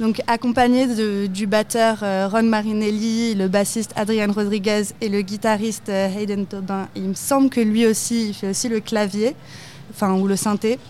[0.00, 1.98] Donc, accompagné du batteur
[2.32, 7.60] Ron Marinelli, le bassiste Adrian Rodriguez et le guitariste Hayden Tobin, il me semble que
[7.60, 9.36] lui aussi, il fait aussi le clavier,
[9.92, 10.80] enfin, ou le synthé.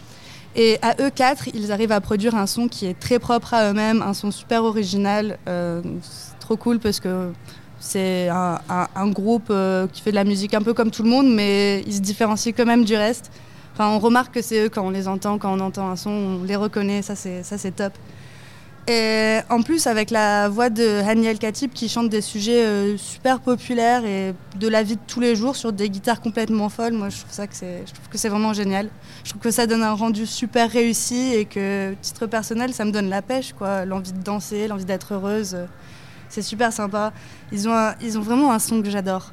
[0.57, 3.71] Et à eux quatre, ils arrivent à produire un son qui est très propre à
[3.71, 5.39] eux-mêmes, un son super original.
[5.49, 7.31] euh, c'est trop cool parce que
[7.81, 11.33] c'est un, groupe euh, qui fait de la musique un peu comme tout le monde,
[11.33, 13.31] mais ils se différencient quand même du reste.
[13.75, 16.11] Enfin, on remarque que c'est eux quand on les entend, quand on entend un son,
[16.11, 17.93] on les reconnaît, ça c'est ça c'est top.
[18.91, 22.97] Et en plus, avec la voix de Hani El Khatib qui chante des sujets euh,
[22.97, 26.95] super populaires et de la vie de tous les jours sur des guitares complètement folles,
[26.95, 28.89] moi je trouve ça que c'est, je trouve que c'est vraiment génial.
[29.25, 32.91] Je trouve que ça donne un rendu super réussi et que, titre personnel, ça me
[32.91, 35.55] donne la pêche, quoi, l'envie de danser, l'envie d'être heureuse.
[36.31, 37.13] C'est super sympa.
[37.53, 39.33] Ils ont, ils ont vraiment un son que j'adore.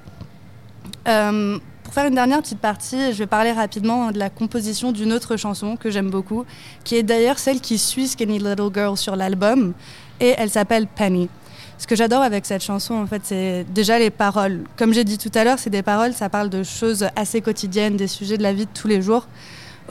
[1.08, 5.14] Euh, pour faire une dernière petite partie, je vais parler rapidement de la composition d'une
[5.14, 6.44] autre chanson que j'aime beaucoup,
[6.84, 9.74] qui est d'ailleurs celle qui suit Skinny Little Girl sur l'album,
[10.20, 11.30] et elle s'appelle Penny.
[11.78, 14.64] Ce que j'adore avec cette chanson, en fait, c'est déjà les paroles.
[14.78, 17.98] Comme j'ai dit tout à l'heure, c'est des paroles, ça parle de choses assez quotidiennes,
[17.98, 19.28] des sujets de la vie de tous les jours.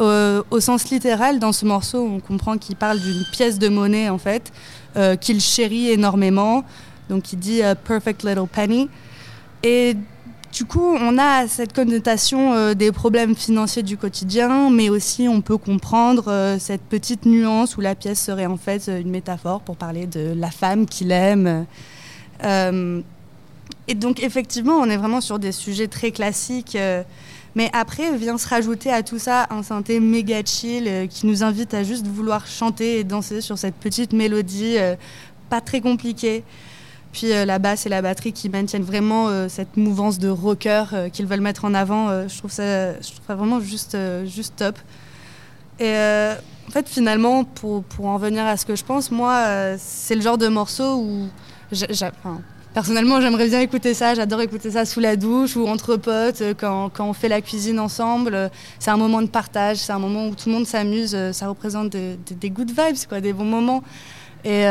[0.00, 4.08] Euh, au sens littéral, dans ce morceau, on comprend qu'il parle d'une pièce de monnaie,
[4.08, 4.52] en fait,
[4.96, 6.64] euh, qu'il chérit énormément.
[7.08, 8.88] Donc, il dit euh, Perfect Little Penny.
[9.62, 9.96] Et
[10.54, 15.40] du coup, on a cette connotation euh, des problèmes financiers du quotidien, mais aussi on
[15.40, 19.62] peut comprendre euh, cette petite nuance où la pièce serait en fait euh, une métaphore
[19.62, 21.66] pour parler de la femme qu'il aime.
[23.86, 26.78] Et donc, effectivement, on est vraiment sur des sujets très classiques.
[27.54, 31.74] mais après, vient se rajouter à tout ça un synthé méga chill qui nous invite
[31.74, 34.76] à juste vouloir chanter et danser sur cette petite mélodie
[35.50, 36.44] pas très compliquée.
[37.14, 40.84] Puis euh, la basse et la batterie qui maintiennent vraiment euh, cette mouvance de rocker
[40.92, 42.08] euh, qu'ils veulent mettre en avant.
[42.28, 42.94] je, trouve ça,
[43.28, 43.96] vraiment juste,
[44.26, 44.76] juste top.
[45.78, 45.94] Et
[46.68, 50.22] en fait, finalement, pour, pour en venir à ce que je pense, moi, c'est le
[50.22, 51.28] genre de morceau où.
[52.74, 54.14] personnellement, j'aimerais bien écouter ça.
[54.14, 57.78] J'adore écouter ça sous la douche ou entre potes, quand, quand on fait la cuisine
[57.78, 58.50] ensemble.
[58.80, 61.16] C'est un moment de partage, c'est un moment où tout le monde s'amuse.
[61.32, 63.82] Ça représente des, des- des good vibes, quoi, des bons moments.
[64.44, 64.64] Et.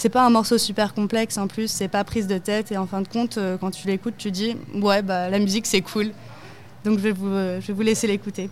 [0.00, 2.86] C'est pas un morceau super complexe en plus, c'est pas prise de tête et en
[2.86, 6.12] fin de compte, euh, quand tu l'écoutes, tu dis ouais bah la musique c'est cool.
[6.86, 8.48] Donc je vais vous, euh, je vais vous laisser l'écouter.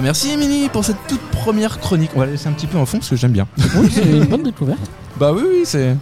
[0.00, 2.10] Ben merci Émilie pour cette toute première chronique.
[2.16, 3.46] On va la laisser un petit peu en fond parce que j'aime bien.
[3.76, 4.80] Oui, c'est une bonne découverte.
[5.18, 5.96] Bah oui, oui, c'est.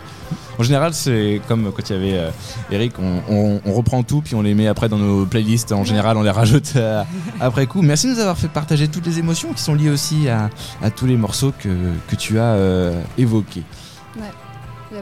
[0.58, 2.30] En général, c'est comme quand il y avait euh,
[2.70, 5.72] Eric, on, on- on reprend tout puis on les met après dans nos playlists.
[5.72, 7.02] En général, on les rajoute euh,
[7.40, 7.82] après coup.
[7.82, 10.50] Merci de nous avoir fait partager toutes les émotions qui sont liées aussi à,
[10.82, 11.68] à tous les morceaux que,
[12.08, 13.62] que tu as euh, évoqués.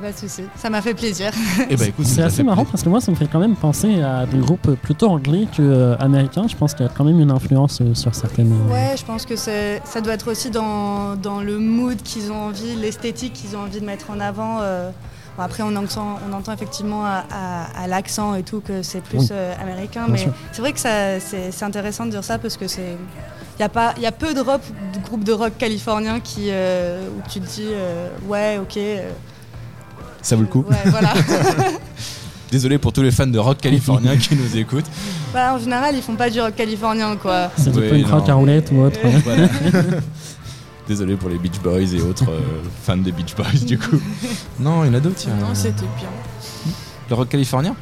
[0.07, 1.33] Pas de souci, ça m'a fait plaisir.
[1.69, 2.71] Bah écoute, C'est assez marrant plaisir.
[2.71, 5.61] parce que moi, ça me fait quand même penser à des groupes plutôt anglais que
[5.63, 6.47] euh, américains.
[6.47, 8.53] Je pense qu'il y a quand même une influence euh, sur certaines.
[8.53, 12.41] euh, Ouais, je pense que ça doit être aussi dans, dans le mood qu'ils ont
[12.47, 14.59] envie, l'esthétique qu'ils ont envie de mettre en avant.
[14.61, 14.91] euh.
[15.37, 19.03] Bon, après, on entend, on entend effectivement à, à- à l'accent et tout que c'est
[19.03, 19.37] plus Oui.
[19.61, 22.97] américain, Bien mais c'est vrai que c'est intéressant de dire ça parce que c'est.
[23.59, 24.61] Il y, a pas- y a peu de, rock,
[24.95, 28.79] de groupes de rock californiens qui, euh, où tu te dis euh, ouais, ok.
[30.27, 30.65] Ça vaut le coup.
[30.69, 31.15] Ouais, voilà.
[32.51, 34.87] Désolé pour tous les fans de rock californien qui nous écoutent.
[35.31, 37.49] Voilà, en général, ils font pas du rock californien, quoi.
[37.57, 38.33] C'est Oui, punk rock non.
[38.33, 38.99] à roulette ou autre.
[39.25, 39.47] Voilà.
[40.89, 42.41] Désolé pour les Beach Boys et autres euh,
[42.85, 44.01] fans des Beach Boys du coup.
[44.59, 45.29] Non, il y en a d'autres.
[45.29, 46.09] a- Non, c'était bien.
[47.09, 47.77] Le rock californien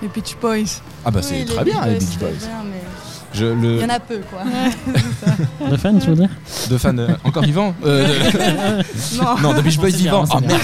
[0.00, 0.80] Les Beach Boys.
[1.04, 2.28] Ah bah c'est Oui, très bien les Beach Boys.
[2.38, 2.82] bien, mais
[3.32, 4.42] Je, le, Il y en a peu, quoi.
[5.68, 6.30] Le fan, tu veux dire
[6.70, 9.38] De fans euh, encore vivants Euh, de- non.
[9.42, 10.26] Non, de Beach Boys vivants.
[10.26, 10.60] c'est Oh merde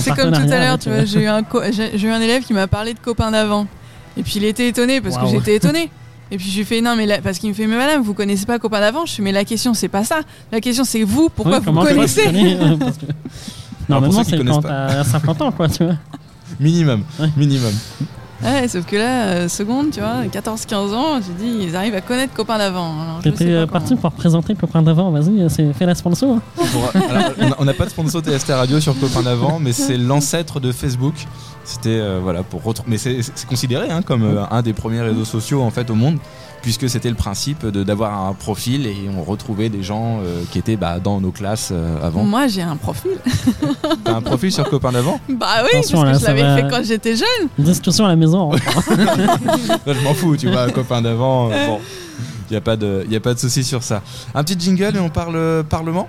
[0.00, 2.42] C'est comme tout à l'heure, tu euh, vois, j'ai eu, un j'ai eu un élève
[2.44, 3.66] qui m'a parlé de copains d'avant.
[4.16, 5.90] Et puis il était étonné parce que j'étais étonné.
[6.30, 8.00] Et puis je lui ai fait non mais la- parce qu'il me fait mais madame
[8.02, 9.04] vous connaissez pas copains d'avant?
[9.04, 10.20] Je fais mais la question c'est pas ça.
[10.50, 12.26] La question c'est vous pourquoi oui, vous connaissez?
[12.26, 12.84] euh, que-
[13.88, 15.96] Normalement, c'est quand t'as 50 ans, quoi, tu vois.
[16.60, 17.28] Minimum, Ouais.
[17.36, 17.72] minimum.
[18.42, 22.00] Ouais, sauf que là euh, seconde tu vois 14-15 ans j'ai dit ils arrivent à
[22.00, 23.20] connaître copains d'avant.
[23.22, 23.72] T'étais pas euh, comment.
[23.80, 26.36] parti pour présenter Copain d'avant, vas-y, euh, c'est- fais la sponsor.
[26.36, 27.00] hein.
[27.38, 30.72] Alors, on n'a pas de sponsor TST Radio sur Copain d'avant, mais c'est l'ancêtre de
[30.72, 31.14] Facebook.
[31.64, 32.90] C'était euh, voilà pour retrouver.
[32.90, 35.94] Mais c'est c'est considéré hein, comme euh, un des premiers réseaux sociaux en fait au
[35.94, 36.18] monde,
[36.62, 40.58] puisque c'était le principe de d'avoir un profil et on retrouvait des gens euh, qui
[40.58, 42.22] étaient bah, dans nos classes euh, avant.
[42.24, 43.12] Moi j'ai un profil.
[44.04, 45.20] T'as un profil sur Copain d'avant?
[45.28, 47.48] Bah oui Attention, là, parce que je ça l'avais va- fait quand j'étais jeune.
[47.58, 48.52] Discussion à la maison.
[48.54, 48.56] hein.
[49.86, 51.50] Je m'en fous, tu vois, Copain d'avant.
[51.50, 51.80] euh, bon,
[52.50, 54.02] il y a pas de y a pas de souci sur ça.
[54.34, 56.08] Un petit jingle et on parle euh, parlement?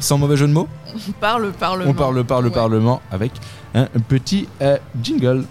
[0.00, 0.68] Sans mauvais jeu de mots,
[1.08, 1.90] On parle parlement.
[1.90, 2.50] on parle parle Ouais.
[2.52, 3.32] parlement avec
[3.74, 5.44] un petit euh, jingle.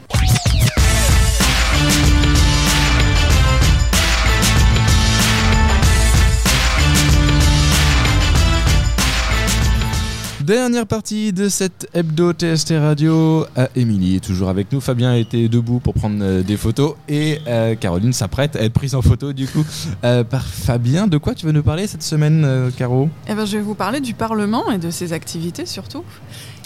[10.47, 13.45] Dernière partie de cette hebdo TST Radio.
[13.57, 14.79] Euh, Émilie est toujours avec nous.
[14.79, 18.95] Fabien était debout pour prendre euh, des photos et euh, Caroline s'apprête à être prise
[18.95, 19.65] en photo du coup
[20.05, 21.07] euh, par Fabien.
[21.07, 23.09] De quoi tu veux nous parler cette semaine, euh, Caro?
[23.27, 26.05] Eh ben, je vais vous parler du Parlement et de ses activités surtout.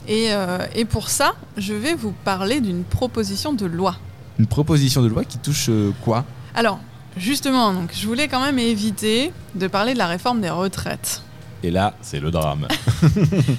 [0.08, 0.28] Et,
[0.76, 3.96] et pour ça, je vais vous parler d'une proposition de loi.
[4.38, 5.72] Une proposition de loi qui touche
[6.04, 6.26] quoi?
[6.54, 6.80] Alors,
[7.18, 11.24] justement, donc, je voulais quand même éviter de parler de la réforme des retraites.
[11.64, 12.68] Et là, c'est le drame.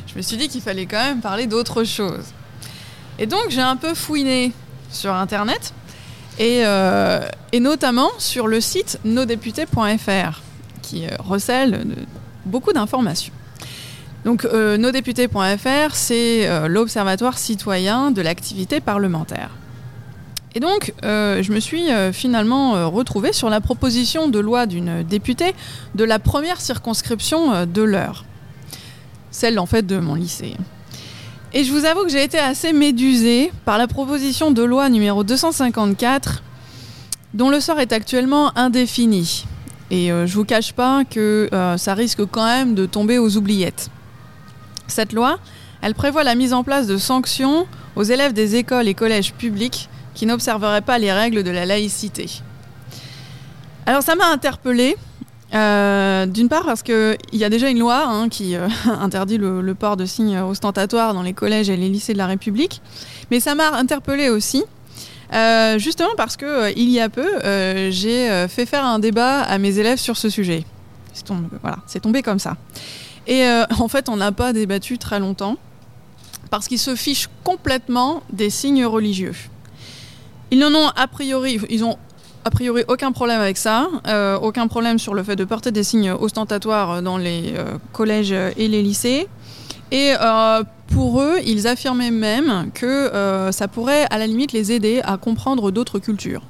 [0.07, 2.25] Je me suis dit qu'il fallait quand même parler d'autre chose.
[3.19, 4.53] Et donc, j'ai un peu fouiné
[4.91, 5.73] sur Internet,
[6.39, 7.21] et, euh,
[7.61, 10.41] notamment sur le site nosdéputés.fr,
[10.83, 11.97] qui euh, recèle de-
[12.47, 13.33] beaucoup d'informations.
[14.25, 19.51] Donc, euh, nosdéputés.fr, c'est euh, l'Observatoire citoyen de l'activité parlementaire.
[20.55, 24.67] Et donc, euh, je me suis euh, finalement euh, retrouvée sur la proposition de loi
[24.67, 25.55] d'une députée
[25.95, 28.25] de la première circonscription de l'heure
[29.31, 30.55] celle en fait de mon lycée.
[31.55, 35.25] Et je vous avoue que j'ai été assez médusée par la proposition de loi numéro
[35.25, 36.43] 254,
[37.33, 39.47] dont le sort est actuellement indéfini.
[39.91, 41.49] Et je vous cache pas que
[41.79, 43.89] ça risque quand même de tomber aux oubliettes.
[44.87, 45.39] Cette loi,
[45.81, 49.89] elle prévoit la mise en place de sanctions aux élèves des écoles et collèges publics
[50.15, 52.43] qui n'observeraient pas les règles de la laïcité.
[53.87, 54.97] Alors ça m'a interpellée
[55.55, 58.69] euh, D'une part parce qu'il y a déjà une loi hein, qui euh,
[59.01, 62.81] interdit le, port de signes ostentatoires dans les collèges et les lycées de la République,
[63.31, 64.65] mais ça m'a interpellée aussi.
[65.35, 67.27] euh, justement parce que il y a peu,
[67.91, 70.65] j'ai fait faire un débat à mes élèves sur ce sujet.
[71.13, 72.57] C'est tombé, voilà, c'est tombé comme ça.
[73.27, 73.45] Et
[73.79, 75.57] en fait, on n'a pas débattu très longtemps
[76.51, 79.35] parce qu'ils se fichent complètement des signes religieux.
[80.53, 81.97] Ils n'en ont a priori, ils ont
[82.45, 85.83] a priori aucun problème avec ça, euh, aucun problème sur le fait de porter des
[85.83, 89.29] signes ostentatoires dans les euh, collèges et les lycées.
[89.93, 93.11] Et euh, pour eux, ils affirmaient même que
[93.51, 96.43] ça pourrait à la limite les aider à comprendre d'autres cultures.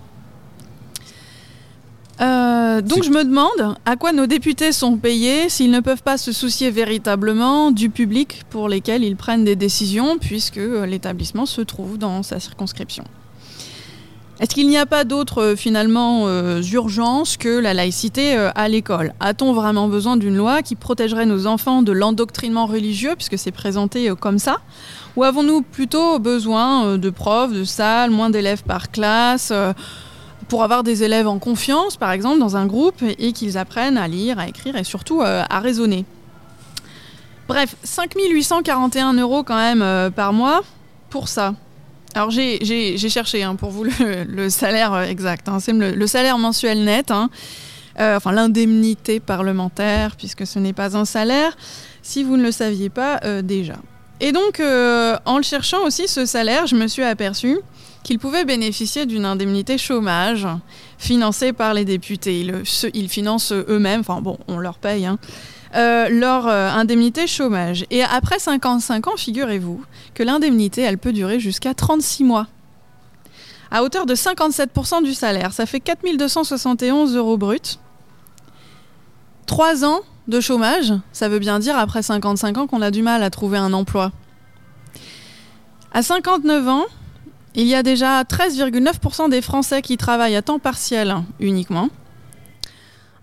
[2.18, 6.32] Donc je me demande à quoi nos députés sont payés s'ils ne peuvent pas se
[6.32, 12.24] soucier véritablement du public pour lesquels ils prennent des décisions puisque l'établissement se trouve dans
[12.24, 13.05] sa circonscription.
[14.43, 18.66] Est-ce qu'il n'y a pas d'autres euh, finalement euh, urgences que la laïcité euh, à
[18.66, 19.14] l'école?
[19.20, 24.12] A-t-on vraiment besoin d'une loi qui protégerait nos enfants de l'endoctrinement religieux puisque c'est présenté
[24.18, 24.57] comme ça?
[25.14, 29.53] Ou avons-nous plutôt besoin de profs, de salles, moins d'élèves par classe
[30.49, 34.09] pour avoir des élèves en confiance, par exemple, dans un groupe et qu'ils apprennent à
[34.09, 36.05] lire, à écrire et surtout à raisonner?
[37.47, 40.62] Bref, 5841 euros quand même par mois
[41.11, 41.55] pour ça.
[42.15, 45.49] Alors j'ai- cherché hein, pour vous le, salaire euh, exact.
[45.49, 45.59] hein.
[45.61, 47.31] C'est le, salaire mensuel net, hein.
[48.01, 51.57] Euh, enfin l'indemnité parlementaire, puisque ce n'est pas un salaire,
[52.03, 53.77] si vous ne le saviez pas euh, déjà.
[54.21, 57.59] Et donc, en le cherchant aussi, ce salaire, je me suis aperçu
[58.05, 60.47] qu'il pouvait bénéficier d'une indemnité chômage
[60.97, 62.41] financée par les députés.
[62.41, 62.63] Ils,
[62.95, 65.19] ils financent eux-mêmes, enfin bon, on leur paye, hein,
[65.75, 67.87] euh, leur euh, indemnité chômage.
[67.91, 69.83] Et après 55 ans, figurez-vous,
[70.14, 72.47] que l'indemnité, elle peut durer jusqu'à 36 mois.
[73.70, 77.79] À hauteur de 57% du salaire, ça fait 4271 euros bruts.
[79.47, 83.23] Trois ans de chômage, ça veut bien dire après 55 ans qu'on a du mal
[83.23, 84.12] à trouver un emploi.
[85.93, 86.85] À 59 ans,
[87.55, 91.89] il y a déjà 13,9% des Français qui travaillent à temps partiel uniquement.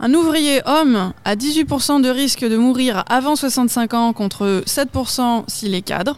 [0.01, 5.75] Un ouvrier homme a 18% de risque de mourir avant 65 ans contre 7% s'il
[5.75, 6.17] est cadre.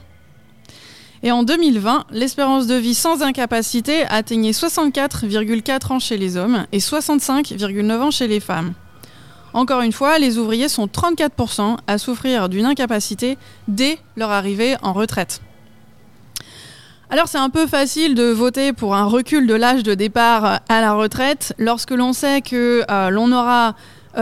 [1.23, 6.77] Et en 2020, l'espérance de vie sans incapacité atteignait 64,4 ans chez les hommes et
[6.77, 8.73] 65,9 ans chez les femmes.
[9.53, 14.93] Encore une fois, les ouvriers sont 34% à souffrir d'une incapacité dès leur arrivée en
[14.93, 15.41] retraite.
[17.11, 20.79] Alors c'est un peu facile de voter pour un recul de l'âge de départ à
[20.79, 23.75] la retraite lorsque l'on sait que euh, l'on aura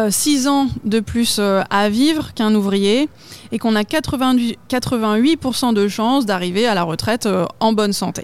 [0.10, 3.08] 6 ans de plus euh, à vivre qu'un ouvrier
[3.52, 8.24] et qu'on a 88%, 88% de chances d'arriver à la retraite euh, en bonne santé.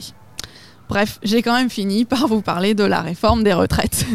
[0.90, 4.08] Bref, j'ai quand même fini par vous parler de la réforme des retraites.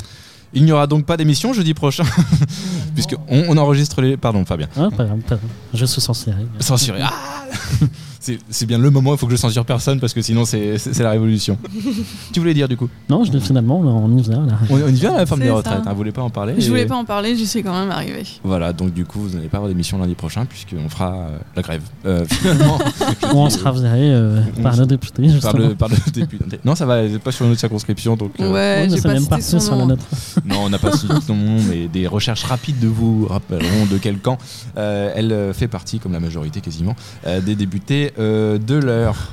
[0.54, 2.04] Il n'y aura donc pas d'émission jeudi prochain,
[2.94, 4.16] puisque on, on enregistre les.
[4.16, 4.68] Pardon, Fabien.
[4.76, 5.50] Ah, pas grave, pas grave.
[5.72, 6.36] Je suis censuré.
[6.60, 7.00] Censuré.
[7.02, 7.12] Ah
[8.50, 11.10] c'est bien le moment, il faut que je censure personne parce que sinon c'est la
[11.10, 11.58] révolution.
[12.32, 14.58] tu voulais dire du coup Non, je finalement, on y vient là.
[14.70, 16.54] on, on y vient à la forme des retraites, hein, vous voulez pas en parler
[16.58, 18.24] Je et- voulais pas en parler, j'y suis quand même arrivée.
[18.42, 21.62] Voilà, donc du coup vous n'allez pas avoir d'émission lundi prochain puisqu'on fera euh, la
[21.62, 21.82] grève.
[22.06, 22.78] Euh, finalement,
[23.32, 26.58] Ou on sera viré euh, par le député, par le, par le député.
[26.64, 28.32] Non, ça va, pas sur notre circonscription donc.
[28.40, 30.04] euh, Ouais, j'ai pas même son sur la nôtre.
[30.44, 33.98] Non, on n'a pas cité son nom, mais des recherches rapides de vous rappelleront de
[33.98, 34.38] quel camp
[34.76, 36.94] euh, elle fait partie, comme la majorité quasiment,
[37.26, 39.32] euh, des députés de l'heure.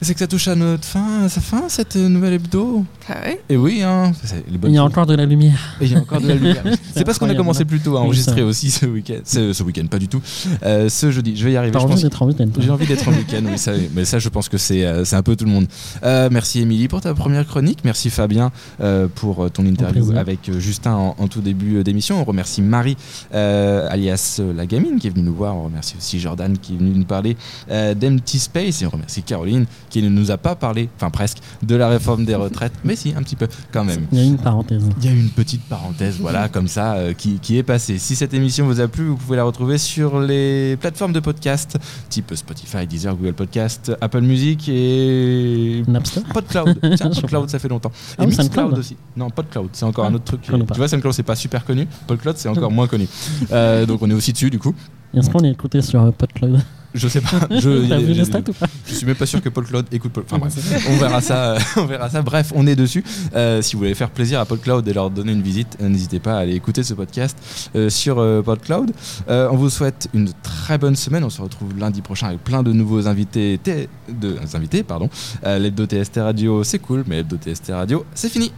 [0.00, 2.84] C'est que ça touche à notre fin, à sa fin, cette euh, nouvelle hebdo.
[3.08, 3.40] Ah ouais?
[3.48, 4.90] Et oui, hein, c'est les bonnes Il y a choses.
[4.90, 5.76] encore de la lumière.
[5.80, 6.62] Et il y a encore de la lumière.
[6.94, 9.18] C'est parce qu'on a commencé plus tôt à enregistrer aussi ce week-end.
[9.24, 10.20] Ce, ce week-end, pas du tout.
[10.64, 11.76] Euh, ce jeudi, je vais y arriver.
[11.78, 12.48] Je envie d'être en week-end.
[12.58, 15.16] J'ai envie d'être en week-end, oui, ça, mais ça, je pense que c'est euh, c'est
[15.16, 15.66] un peu tout le monde.
[16.02, 17.80] Euh, merci Émilie pour ta première chronique.
[17.84, 22.20] Merci Fabien euh, pour ton interview avec Justin en, en tout début d'émission.
[22.20, 22.96] On remercie Marie,
[23.34, 25.56] euh, alias la gamine, qui est venue nous voir.
[25.56, 27.36] On remercie aussi Jordan qui est venu nous parler
[27.70, 28.82] euh, d'Empty Space.
[28.82, 32.24] Et on remercie Caroline qui ne nous a pas parlé, enfin presque, de la réforme
[32.24, 32.72] des retraites.
[32.82, 34.08] mais si, un petit peu quand même.
[34.10, 34.82] Il y a une parenthèse.
[34.98, 37.98] Il y a une petite parenthèse, voilà, comme ça, euh, qui, qui est passée.
[37.98, 41.78] Si cette émission vous a plu, vous pouvez la retrouver sur les plateformes de podcast,
[42.08, 46.80] type Spotify, Deezer, Google Podcast, Apple Music et Napster PodCloud.
[46.96, 47.92] Tiens, PodCloud, ça fait longtemps.
[48.18, 48.96] Ah et Mixcloud aussi.
[49.16, 50.42] Non, PodCloud, c'est encore Ah, un autre truc.
[50.42, 51.86] Tu vois, SoundCloud, c'est pas super connu.
[52.08, 53.06] PodCloud, c'est encore moins connu.
[53.52, 54.74] Euh, donc on est aussi dessus, du coup.
[55.14, 56.60] Est-ce qu'on est écouté sur euh, PodCloud?
[56.94, 57.28] Je sais pas.
[57.50, 59.64] Je, T'as vu je- les stats ou pas je suis même pas sûr que Paul
[59.64, 60.24] Claude écoute Paul.
[60.30, 60.54] Enfin bref,
[60.88, 61.54] on verra ça.
[61.54, 62.22] euh, on verra ça.
[62.22, 63.02] Bref, on est dessus.
[63.34, 65.88] Euh, si vous voulez faire plaisir à Paul Cloud et leur donner une visite, euh,
[65.88, 67.36] n'hésitez pas à aller écouter ce podcast
[67.74, 68.92] euh, sur euh, PodCloud.
[69.28, 71.24] On vous souhaite une très bonne semaine.
[71.24, 73.58] On se retrouve lundi prochain avec plein de nouveaux invités.
[73.62, 75.08] T- de, invités, pardon.
[75.44, 78.52] L'hebdo TST Radio, c'est cool, mais l'hebdo TST Radio, c'est fini.